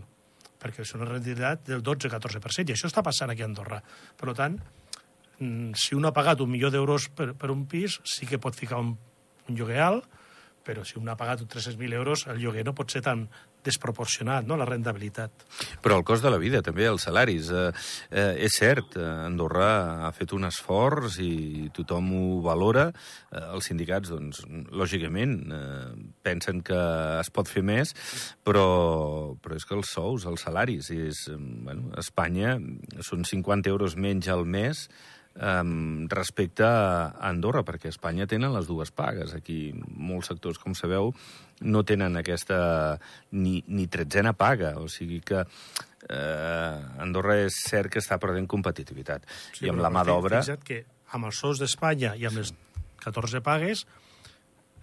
perquè 0.62 0.81
és 0.81 0.93
una 0.97 1.05
rentabilitat 1.05 1.67
del 1.67 1.84
12-14%, 1.86 2.71
i 2.71 2.73
això 2.73 2.89
està 2.89 3.03
passant 3.05 3.29
aquí 3.29 3.45
a 3.45 3.49
Andorra. 3.49 3.81
Per 4.17 4.34
tant, 4.34 4.58
mm, 5.38 5.77
si 5.77 5.93
un 5.93 6.10
ha 6.10 6.13
pagat 6.15 6.41
un 6.41 6.49
milió 6.49 6.71
d'euros 6.73 7.10
per, 7.13 7.34
per 7.38 7.51
un 7.53 7.67
pis, 7.69 7.99
sí 8.01 8.25
que 8.25 8.41
pot 8.41 8.58
ficar 8.58 8.81
un, 8.81 8.95
un 9.45 9.60
lloguer 9.60 9.77
alt, 9.86 10.10
però 10.65 10.81
si 10.81 10.97
un 10.97 11.10
ha 11.10 11.17
pagat 11.17 11.45
300.000 11.45 11.93
euros, 11.93 12.25
el 12.34 12.41
lloguer 12.41 12.65
no 12.65 12.73
pot 12.73 12.89
ser 12.89 13.03
tan 13.05 13.27
desproporcionat, 13.65 14.45
no?, 14.47 14.58
la 14.60 14.67
rentabilitat. 14.67 15.45
Però 15.84 15.97
el 15.99 16.06
cost 16.08 16.25
de 16.25 16.32
la 16.34 16.39
vida, 16.41 16.62
també, 16.65 16.86
els 16.89 17.08
salaris. 17.08 17.49
Eh, 17.49 17.65
eh, 18.12 18.45
és 18.47 18.60
cert, 18.60 18.97
eh, 18.99 19.06
Andorra 19.25 20.06
ha 20.08 20.12
fet 20.15 20.36
un 20.38 20.47
esforç 20.47 21.19
i 21.23 21.69
tothom 21.75 22.12
ho 22.15 22.25
valora. 22.45 22.88
Eh, 23.32 23.43
els 23.56 23.71
sindicats, 23.71 24.12
doncs, 24.13 24.43
lògicament, 24.75 25.36
eh, 25.49 25.89
pensen 26.25 26.62
que 26.65 26.80
es 27.19 27.32
pot 27.34 27.49
fer 27.51 27.65
més, 27.65 27.95
però, 28.45 29.36
però 29.41 29.58
és 29.58 29.65
que 29.65 29.75
els 29.78 29.91
sous, 29.97 30.25
els 30.30 30.45
salaris, 30.47 30.91
és, 30.93 31.25
eh, 31.34 31.38
bueno, 31.38 31.91
a 31.95 32.06
Espanya 32.06 32.58
són 33.01 33.25
50 33.25 33.69
euros 33.73 33.97
menys 33.97 34.30
al 34.32 34.45
mes 34.45 34.88
um, 35.36 36.08
respecte 36.10 36.63
a 36.65 37.13
Andorra, 37.28 37.63
perquè 37.67 37.89
a 37.89 37.93
Espanya 37.93 38.28
tenen 38.30 38.54
les 38.56 38.67
dues 38.69 38.91
pagues. 38.95 39.34
Aquí 39.36 39.74
molts 39.76 40.32
sectors, 40.32 40.60
com 40.62 40.76
sabeu, 40.78 41.12
no 41.62 41.84
tenen 41.88 42.17
aquesta 42.19 42.60
ni, 43.32 43.62
ni 43.67 43.88
tretzena 43.91 44.36
paga, 44.38 44.76
o 44.80 44.88
sigui 44.91 45.21
que 45.26 45.43
eh, 45.43 47.04
Andorra 47.04 47.39
és 47.45 47.60
cert 47.67 47.93
que 47.93 48.04
està 48.04 48.19
perdent 48.21 48.48
competitivitat. 48.48 49.26
I 49.62 49.71
amb 49.74 49.84
la 49.84 49.91
mà 49.93 50.06
d'obra... 50.08 50.41
Fixa't 50.43 50.65
que 50.65 50.84
amb 51.15 51.30
els 51.30 51.39
sous 51.39 51.62
d'Espanya 51.62 52.15
i 52.19 52.28
amb 52.28 52.41
les 52.41 52.54
14 53.04 53.41
pagues, 53.45 53.86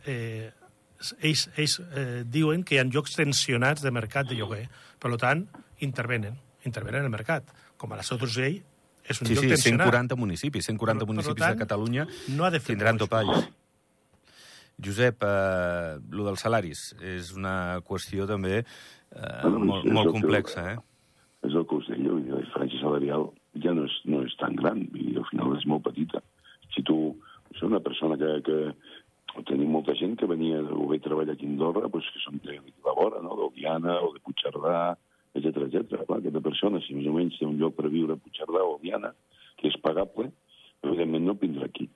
eh, 0.06 0.50
ells, 1.20 1.48
ells 1.56 1.78
eh, 1.82 2.22
diuen 2.24 2.64
que 2.64 2.76
hi 2.76 2.82
ha 2.82 2.88
llocs 2.88 3.16
tensionats 3.18 3.84
de 3.84 3.92
mercat 3.94 4.28
de 4.30 4.38
lloguer. 4.38 4.66
Per 5.02 5.16
tant, 5.20 5.46
intervenen, 5.82 6.38
intervenen 6.68 7.02
en 7.02 7.10
el 7.10 7.16
mercat. 7.16 7.48
Com 7.76 7.92
a 7.92 7.98
la 7.98 8.06
Seu 8.06 8.20
d'Urgell 8.20 8.60
és 9.08 9.20
un 9.20 9.26
Sí, 9.26 9.34
lloc 9.34 9.44
sí, 9.44 9.48
tensionat. 9.54 9.86
140 9.88 10.16
municipis, 10.16 10.66
140 10.66 10.98
Per- 11.00 11.06
per 11.06 11.14
municipis 11.14 11.42
tant, 11.42 11.56
de 11.56 11.64
Catalunya 11.64 12.06
no 12.36 12.44
ha 12.44 12.50
de 12.50 12.60
fer 12.60 12.74
tindran 12.76 12.98
topalls. 12.98 13.48
Josep, 14.82 15.22
eh, 15.22 15.98
lo 16.10 16.24
dels 16.26 16.40
salaris 16.42 16.80
és 17.00 17.32
una 17.36 17.80
qüestió 17.86 18.26
també 18.26 18.62
eh, 18.62 18.64
Bueno, 19.42 19.60
molt, 19.68 19.86
és 19.86 19.92
molt 19.92 20.10
complexa, 20.14 20.64
eh? 20.72 20.78
És 21.46 21.54
el 21.58 21.66
que 21.66 21.74
us 21.76 21.88
deia, 21.90 22.14
la 22.32 22.40
diferència 22.40 22.80
salarial 22.80 23.28
ja 23.62 23.74
no 23.74 23.84
és, 23.88 23.94
no 24.06 24.22
és 24.26 24.34
tan 24.40 24.54
gran, 24.56 24.84
dir, 24.94 25.16
al 25.18 25.26
final 25.30 25.56
és 25.58 25.66
molt 25.66 25.84
petita. 25.84 26.22
Si 26.74 26.82
tu 26.86 26.96
ets 27.52 27.62
una 27.66 27.80
persona 27.84 28.16
que, 28.16 28.30
que 28.46 29.44
tenim 29.50 29.70
molta 29.74 29.94
gent 29.98 30.16
que 30.18 30.26
venia 30.30 30.60
o 30.62 30.86
bé 30.88 30.98
treballar 31.02 31.34
aquí 31.36 31.46
a 31.46 31.50
Andorra, 31.52 31.88
doncs, 31.92 32.08
que 32.14 32.22
són 32.24 32.40
de, 32.46 32.58
de 32.62 32.86
la 32.86 32.94
vora, 32.96 33.20
no? 33.22 33.36
del 33.38 33.52
Diana 33.58 33.98
o 34.06 34.12
de 34.14 34.22
Puigcerdà 34.24 34.96
viure 37.92 38.16
a 38.16 38.20
Puigcerdà 38.20 38.62
o 38.66 38.76
a 38.76 38.80
Viana, 38.82 39.12
que 39.60 39.70
és 39.70 39.78
pagable, 39.82 40.30
evidentment 40.82 41.26
no 41.28 41.36
vindrà 41.40 41.68
aquí, 41.68 41.88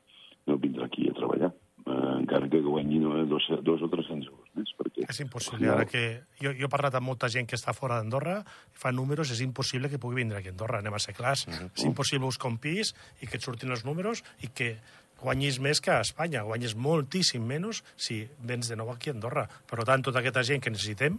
no 0.46 0.58
vindrà 0.62 0.86
aquí 0.86 1.08
a 1.10 1.14
treballar, 1.16 1.52
eh, 1.86 2.12
encara 2.20 2.48
que 2.52 2.62
guanyi 2.64 3.00
no, 3.02 3.14
dos, 3.30 3.48
dos 3.66 3.82
o 3.82 3.88
300 3.92 4.28
euros 4.30 4.50
més, 4.58 4.72
perquè... 4.78 5.06
És 5.06 5.22
impossible. 5.24 5.70
Ara 5.72 5.86
que 5.90 6.04
jo, 6.42 6.52
jo 6.52 6.68
he 6.68 6.72
parlat 6.72 6.98
amb 6.98 7.10
molta 7.10 7.30
gent 7.32 7.48
que 7.50 7.58
està 7.58 7.74
fora 7.76 7.98
d'Andorra, 8.00 8.40
fa 8.72 8.92
números, 8.94 9.32
és 9.34 9.42
impossible 9.44 9.90
que 9.92 10.00
pugui 10.02 10.22
vindre 10.22 10.40
aquí 10.40 10.52
a 10.52 10.54
Andorra, 10.56 10.82
anem 10.84 10.96
a 10.96 11.02
ser 11.02 11.16
clars. 11.18 11.46
És 11.48 11.86
impossible 11.88 12.26
buscar 12.28 12.52
un 12.52 12.60
pis 12.62 12.94
i 13.20 13.30
que 13.30 13.40
et 13.40 13.44
surtin 13.44 13.74
els 13.74 13.86
números 13.88 14.24
i 14.46 14.52
que 14.52 14.76
guanyis 15.20 15.58
més 15.64 15.80
que 15.80 15.94
a 15.94 16.02
Espanya, 16.04 16.44
guanyis 16.44 16.76
moltíssim 16.76 17.44
menys 17.48 17.82
si 17.96 18.20
vens 18.44 18.68
de 18.68 18.76
nou 18.76 18.92
aquí 18.92 19.10
a 19.10 19.16
Andorra. 19.16 19.46
Per 19.68 19.82
tant, 19.88 20.04
tota 20.04 20.20
aquesta 20.20 20.44
gent 20.46 20.62
que 20.64 20.72
necessitem 20.72 21.18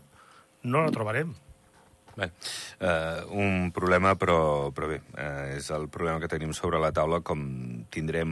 no 0.67 0.83
la 0.83 0.93
trobarem. 0.93 1.33
Bé, 2.17 2.31
eh, 2.79 3.21
un 3.29 3.69
problema, 3.69 4.15
però, 4.17 4.71
però 4.73 4.87
bé, 4.89 4.95
eh, 5.21 5.57
és 5.59 5.67
el 5.69 5.85
problema 5.93 6.17
que 6.17 6.29
tenim 6.31 6.49
sobre 6.57 6.79
la 6.81 6.89
taula, 6.89 7.19
com 7.21 7.43
tindrem 7.93 8.31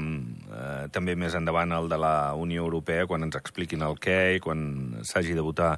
eh, 0.49 0.87
també 0.89 1.13
més 1.13 1.35
endavant 1.37 1.75
el 1.77 1.85
de 1.91 1.99
la 2.01 2.33
Unió 2.33 2.63
Europea, 2.65 3.05
quan 3.05 3.27
ens 3.27 3.37
expliquin 3.37 3.85
el 3.85 3.99
què 4.01 4.17
i 4.39 4.41
quan 4.41 4.65
s'hagi 5.05 5.37
de 5.37 5.45
votar 5.45 5.75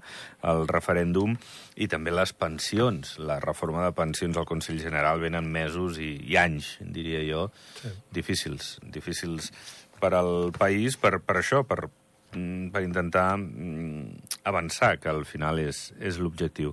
el 0.47 0.63
referèndum, 0.71 1.35
i 1.75 1.89
també 1.91 2.15
les 2.15 2.31
pensions. 2.31 3.17
La 3.19 3.41
reforma 3.43 3.83
de 3.83 3.91
pensions 3.99 4.39
al 4.39 4.47
Consell 4.47 4.79
General 4.79 5.19
venen 5.19 5.51
mesos 5.51 5.99
i, 5.99 6.13
i 6.31 6.39
anys, 6.39 6.77
diria 6.79 7.25
jo, 7.27 7.49
sí. 7.81 7.91
difícils, 8.15 8.77
difícils 8.87 9.51
per 9.99 10.15
al 10.15 10.53
país, 10.55 10.95
per, 10.95 11.17
per 11.19 11.41
això, 11.41 11.65
per, 11.67 11.89
mm, 12.31 12.71
per 12.71 12.87
intentar 12.87 13.29
mm, 13.35 14.43
avançar, 14.47 14.95
que 14.95 15.11
al 15.11 15.25
final 15.27 15.59
és, 15.67 15.89
és 15.99 16.23
l'objectiu. 16.23 16.71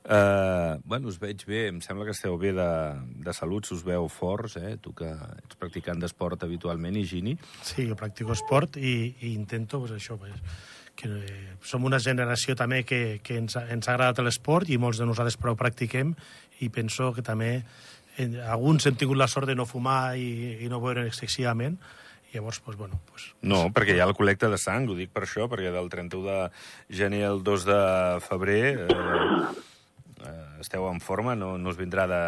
Uh, 0.00 0.80
bueno, 0.88 1.10
us 1.12 1.18
veig 1.20 1.42
bé, 1.44 1.66
em 1.68 1.78
sembla 1.84 2.06
que 2.08 2.14
esteu 2.16 2.38
bé 2.40 2.54
de, 2.56 2.70
de 3.20 3.34
salut, 3.36 3.68
us 3.74 3.82
veu 3.84 4.08
forts, 4.08 4.56
eh? 4.56 4.78
Tu 4.80 4.94
que 4.96 5.10
ets 5.12 5.58
practicant 5.60 6.00
d'esport 6.00 6.46
habitualment, 6.46 6.96
i 6.96 7.04
Gini? 7.04 7.36
Sí, 7.62 7.84
jo 7.90 7.98
practico 8.00 8.32
esport 8.32 8.80
i, 8.80 8.94
i 9.20 9.34
intento, 9.34 9.82
pues, 9.84 9.92
això, 9.98 10.16
pues, 10.18 10.34
que 10.96 11.08
eh, 11.20 11.54
som 11.62 11.84
una 11.84 12.00
generació 12.00 12.56
també 12.56 12.82
que, 12.88 13.20
que 13.22 13.38
ens, 13.40 13.56
ens 13.60 13.88
ha 13.88 13.94
agradat 13.94 14.24
l'esport 14.24 14.68
i 14.72 14.80
molts 14.80 15.00
de 15.00 15.08
nosaltres 15.08 15.38
però 15.40 15.54
practiquem 15.56 16.12
i 16.60 16.68
penso 16.72 17.12
que 17.16 17.24
també 17.24 17.52
eh, 17.60 18.28
alguns 18.48 18.88
hem 18.88 18.98
tingut 19.00 19.20
la 19.20 19.28
sort 19.30 19.48
de 19.48 19.56
no 19.56 19.68
fumar 19.68 20.16
i, 20.16 20.58
i 20.64 20.68
no 20.72 20.82
beure 20.82 21.06
excessivament 21.08 21.78
llavors, 22.32 22.60
pues, 22.60 22.76
bueno, 22.78 23.00
pues, 23.10 23.32
No, 23.42 23.64
perquè 23.74 23.96
hi 23.96 24.00
ha 24.00 24.06
la 24.06 24.14
col·lecta 24.14 24.50
de 24.50 24.58
sang, 24.60 24.86
ho 24.88 24.94
dic 24.94 25.10
per 25.10 25.24
això, 25.26 25.48
perquè 25.50 25.72
del 25.74 25.90
31 25.90 26.28
de 26.28 26.96
gener 27.00 27.24
al 27.26 27.42
2 27.42 27.66
de 27.66 27.80
febrer 28.22 28.62
eh, 28.86 29.68
esteu 30.60 30.86
en 30.90 31.00
forma, 31.00 31.34
no, 31.36 31.56
no 31.58 31.70
us 31.72 31.78
vindrà 31.80 32.06
de 32.10 32.22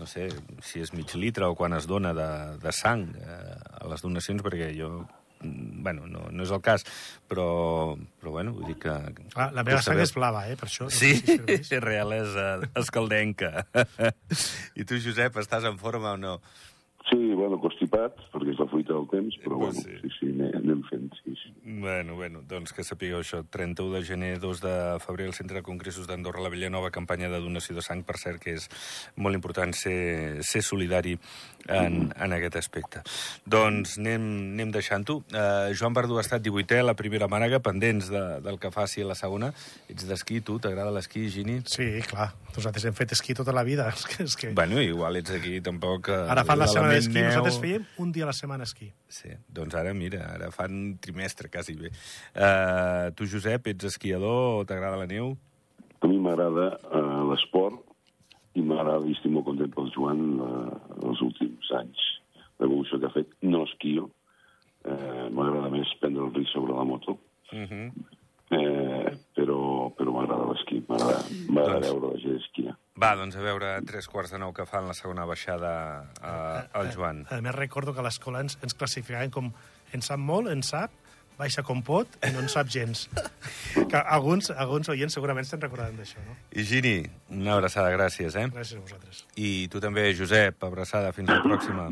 no 0.00 0.06
sé 0.08 0.30
si 0.64 0.80
és 0.80 0.94
mig 0.96 1.10
litre 1.14 1.44
o 1.44 1.54
quan 1.54 1.74
es 1.76 1.84
dona 1.86 2.14
de, 2.16 2.28
de 2.62 2.72
sang 2.72 3.02
eh, 3.20 3.56
a 3.80 3.88
les 3.90 4.00
donacions, 4.00 4.40
perquè 4.40 4.70
jo 4.72 4.88
mm, 5.42 5.82
bueno, 5.84 6.06
no, 6.08 6.22
no 6.32 6.46
és 6.46 6.50
el 6.56 6.62
cas, 6.64 6.86
però, 7.28 7.98
però 8.20 8.32
bueno, 8.38 8.54
vull 8.56 8.70
dir 8.70 8.78
que... 8.80 8.94
ah, 9.36 9.50
la 9.52 9.60
meva 9.66 9.76
que 9.82 9.84
sang 9.90 10.00
és 10.00 10.14
blava, 10.16 10.46
eh, 10.48 10.56
per 10.56 10.70
això. 10.70 10.88
no 10.88 10.94
Sí, 10.96 11.12
sé 11.20 11.36
si 11.36 11.36
serveix. 11.36 11.70
realesa 11.84 12.46
escaldenca. 12.80 13.66
I 14.80 14.84
tu, 14.88 14.96
Josep, 15.04 15.36
estàs 15.44 15.68
en 15.68 15.76
forma 15.78 16.14
o 16.16 16.20
no? 16.20 16.38
Sí, 17.10 17.18
bueno, 17.34 17.56
constipat, 17.60 18.16
perquè 18.32 18.52
és 18.54 18.58
la 18.60 18.68
fruita 18.70 18.94
del 18.94 19.08
temps, 19.10 19.36
però 19.42 19.56
Pues 19.58 19.80
bueno, 19.82 19.84
sí. 19.84 20.00
sí, 20.00 20.10
sí, 20.20 20.32
anem. 20.54 20.80
Bueno, 21.80 22.14
bueno, 22.14 22.42
doncs 22.44 22.74
que 22.76 22.84
sapigueu 22.84 23.22
això. 23.22 23.40
31 23.48 23.94
de 23.96 24.02
gener, 24.04 24.34
2 24.42 24.60
de 24.60 24.74
febrer, 25.00 25.26
al 25.30 25.34
Centre 25.34 25.56
de 25.60 25.62
Congressos 25.64 26.06
d'Andorra, 26.06 26.42
la 26.44 26.50
Villanova, 26.52 26.90
campanya 26.92 27.30
de 27.32 27.40
donació 27.40 27.74
de 27.78 27.82
sang, 27.82 28.02
per 28.04 28.18
cert, 28.20 28.40
que 28.42 28.52
és 28.58 28.66
molt 29.16 29.38
important 29.38 29.72
ser, 29.76 30.42
ser 30.44 30.60
solidari 30.66 31.14
en, 31.68 32.10
en 32.12 32.34
aquest 32.36 32.58
aspecte. 32.60 33.00
Doncs 33.48 33.96
anem, 34.00 34.26
anem 34.58 34.74
deixant-ho. 34.74 35.20
Uh, 35.32 35.70
Joan 35.76 35.96
Verdú 35.96 36.18
ha 36.20 36.24
estat 36.24 36.44
18è 36.44 36.82
a 36.82 36.86
la 36.90 36.96
primera 36.98 37.28
mànega, 37.32 37.62
pendents 37.64 38.10
de, 38.12 38.22
del 38.44 38.60
que 38.60 38.70
faci 38.74 39.00
a 39.04 39.08
la 39.10 39.16
segona. 39.18 39.52
Ets 39.88 40.04
d'esquí, 40.08 40.42
tu? 40.44 40.58
T'agrada 40.60 40.92
l'esquí, 40.94 41.26
Gini? 41.32 41.60
Sí, 41.70 41.88
clar. 42.10 42.30
Nosaltres 42.56 42.84
hem 42.90 42.96
fet 42.98 43.16
esquí 43.16 43.32
tota 43.38 43.54
la 43.56 43.64
vida. 43.64 43.88
És 43.96 44.04
que, 44.04 44.22
és 44.28 44.36
que... 44.36 44.52
Bueno, 44.56 44.82
igual 44.84 45.16
ets 45.22 45.32
aquí 45.38 45.60
tampoc... 45.64 46.08
eh, 46.12 46.20
Ara 46.34 46.44
fan 46.44 46.60
la 46.60 46.68
setmana 46.68 46.96
d'esquí. 46.98 47.16
neu. 47.20 47.30
Nosaltres 47.30 47.60
fèiem 47.62 47.88
un 48.04 48.12
dia 48.12 48.26
a 48.28 48.30
la 48.32 48.36
setmana 48.36 48.68
esquí. 48.68 48.90
Sí, 49.10 49.32
doncs 49.48 49.74
ara, 49.74 49.90
mira, 49.96 50.26
ara 50.36 50.50
fan 50.54 50.98
trimestre, 51.02 51.48
quasi 51.50 51.69
bé. 51.78 51.90
Uh, 52.34 53.10
tu, 53.14 53.26
Josep, 53.26 53.66
ets 53.66 53.84
esquiador 53.84 54.60
o 54.60 54.64
t'agrada 54.64 54.96
la 54.96 55.06
neu? 55.06 55.36
A 56.00 56.06
mi 56.08 56.18
m'agrada 56.18 56.78
uh, 56.90 57.30
l'esport 57.30 57.78
i 58.54 58.62
m'agrada, 58.62 59.06
i 59.06 59.12
estic 59.12 59.30
molt 59.30 59.44
content 59.46 59.70
pel 59.74 59.90
Joan 59.94 60.40
uh, 60.40 60.78
els 61.06 61.20
últims 61.22 61.70
anys. 61.78 61.98
L'evolució 62.58 62.98
que 62.98 63.06
ha 63.06 63.14
fet, 63.14 63.28
no 63.42 63.62
esquio, 63.64 64.10
eh, 64.84 65.28
m'agrada 65.32 65.70
més 65.72 65.88
prendre 66.00 66.26
el 66.26 66.34
risc 66.34 66.52
sobre 66.52 66.74
la 66.76 66.84
moto, 66.84 67.18
Uh 67.52 67.66
-huh. 67.66 67.92
eh, 68.50 69.16
però, 69.34 69.90
però 69.96 70.12
m'agrada 70.12 70.44
l'esquí, 70.46 70.84
m'agrada 70.86 71.24
Doncs- 71.80 71.88
veure 71.88 72.12
la 72.12 72.20
gent 72.20 72.36
esquiar. 72.36 72.76
Va, 73.00 73.16
doncs 73.16 73.36
a 73.36 73.40
veure 73.40 73.82
tres 73.86 74.06
quarts 74.08 74.30
de 74.30 74.38
nou 74.38 74.52
que 74.52 74.66
fan 74.66 74.86
la 74.86 74.92
segona 74.94 75.24
baixada 75.24 76.04
uh, 76.20 76.78
al 76.78 76.92
Joan. 76.92 77.24
A 77.30 77.40
més, 77.40 77.54
recordo 77.54 77.92
que 77.94 78.00
a 78.00 78.02
l'escola 78.02 78.40
ens, 78.40 78.58
ens 78.62 78.74
classificaven 78.74 79.30
com 79.30 79.52
en 79.92 80.02
sap 80.02 80.18
molt, 80.18 80.48
en 80.48 80.62
sap, 80.62 80.90
baixa 81.40 81.64
com 81.66 81.80
pot 81.84 82.18
i 82.26 82.30
no 82.34 82.42
en 82.44 82.50
sap 82.52 82.68
gens. 82.72 83.06
Que 83.74 84.02
alguns, 84.02 84.50
alguns 84.52 84.90
oients 84.92 85.16
segurament 85.16 85.48
se'n 85.48 85.62
recordaran 85.62 85.96
d'això, 85.98 86.20
no? 86.26 86.36
I 86.52 86.66
Gini, 86.68 86.94
una 87.32 87.56
abraçada, 87.56 87.90
gràcies, 87.96 88.36
eh? 88.36 88.46
Gràcies 88.52 88.78
a 88.78 88.84
vosaltres. 88.84 89.24
I 89.40 89.68
tu 89.72 89.82
també, 89.82 90.10
Josep, 90.14 90.62
abraçada, 90.68 91.14
fins 91.16 91.32
la 91.32 91.40
pròxima. 91.46 91.90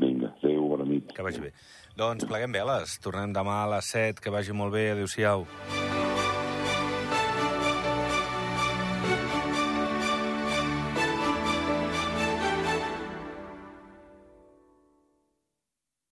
Vinga, 0.00 0.32
adéu, 0.40 0.66
bona 0.72 0.88
nit. 0.88 1.12
Que 1.14 1.24
vagi 1.26 1.44
bé. 1.44 1.52
Doncs 1.98 2.24
pleguem 2.24 2.54
veles, 2.56 2.96
tornem 3.04 3.34
demà 3.36 3.62
a 3.66 3.72
les 3.76 3.92
7, 3.92 4.22
que 4.24 4.32
vagi 4.32 4.56
molt 4.56 4.72
bé, 4.72 4.90
adéu-siau. 4.96 5.44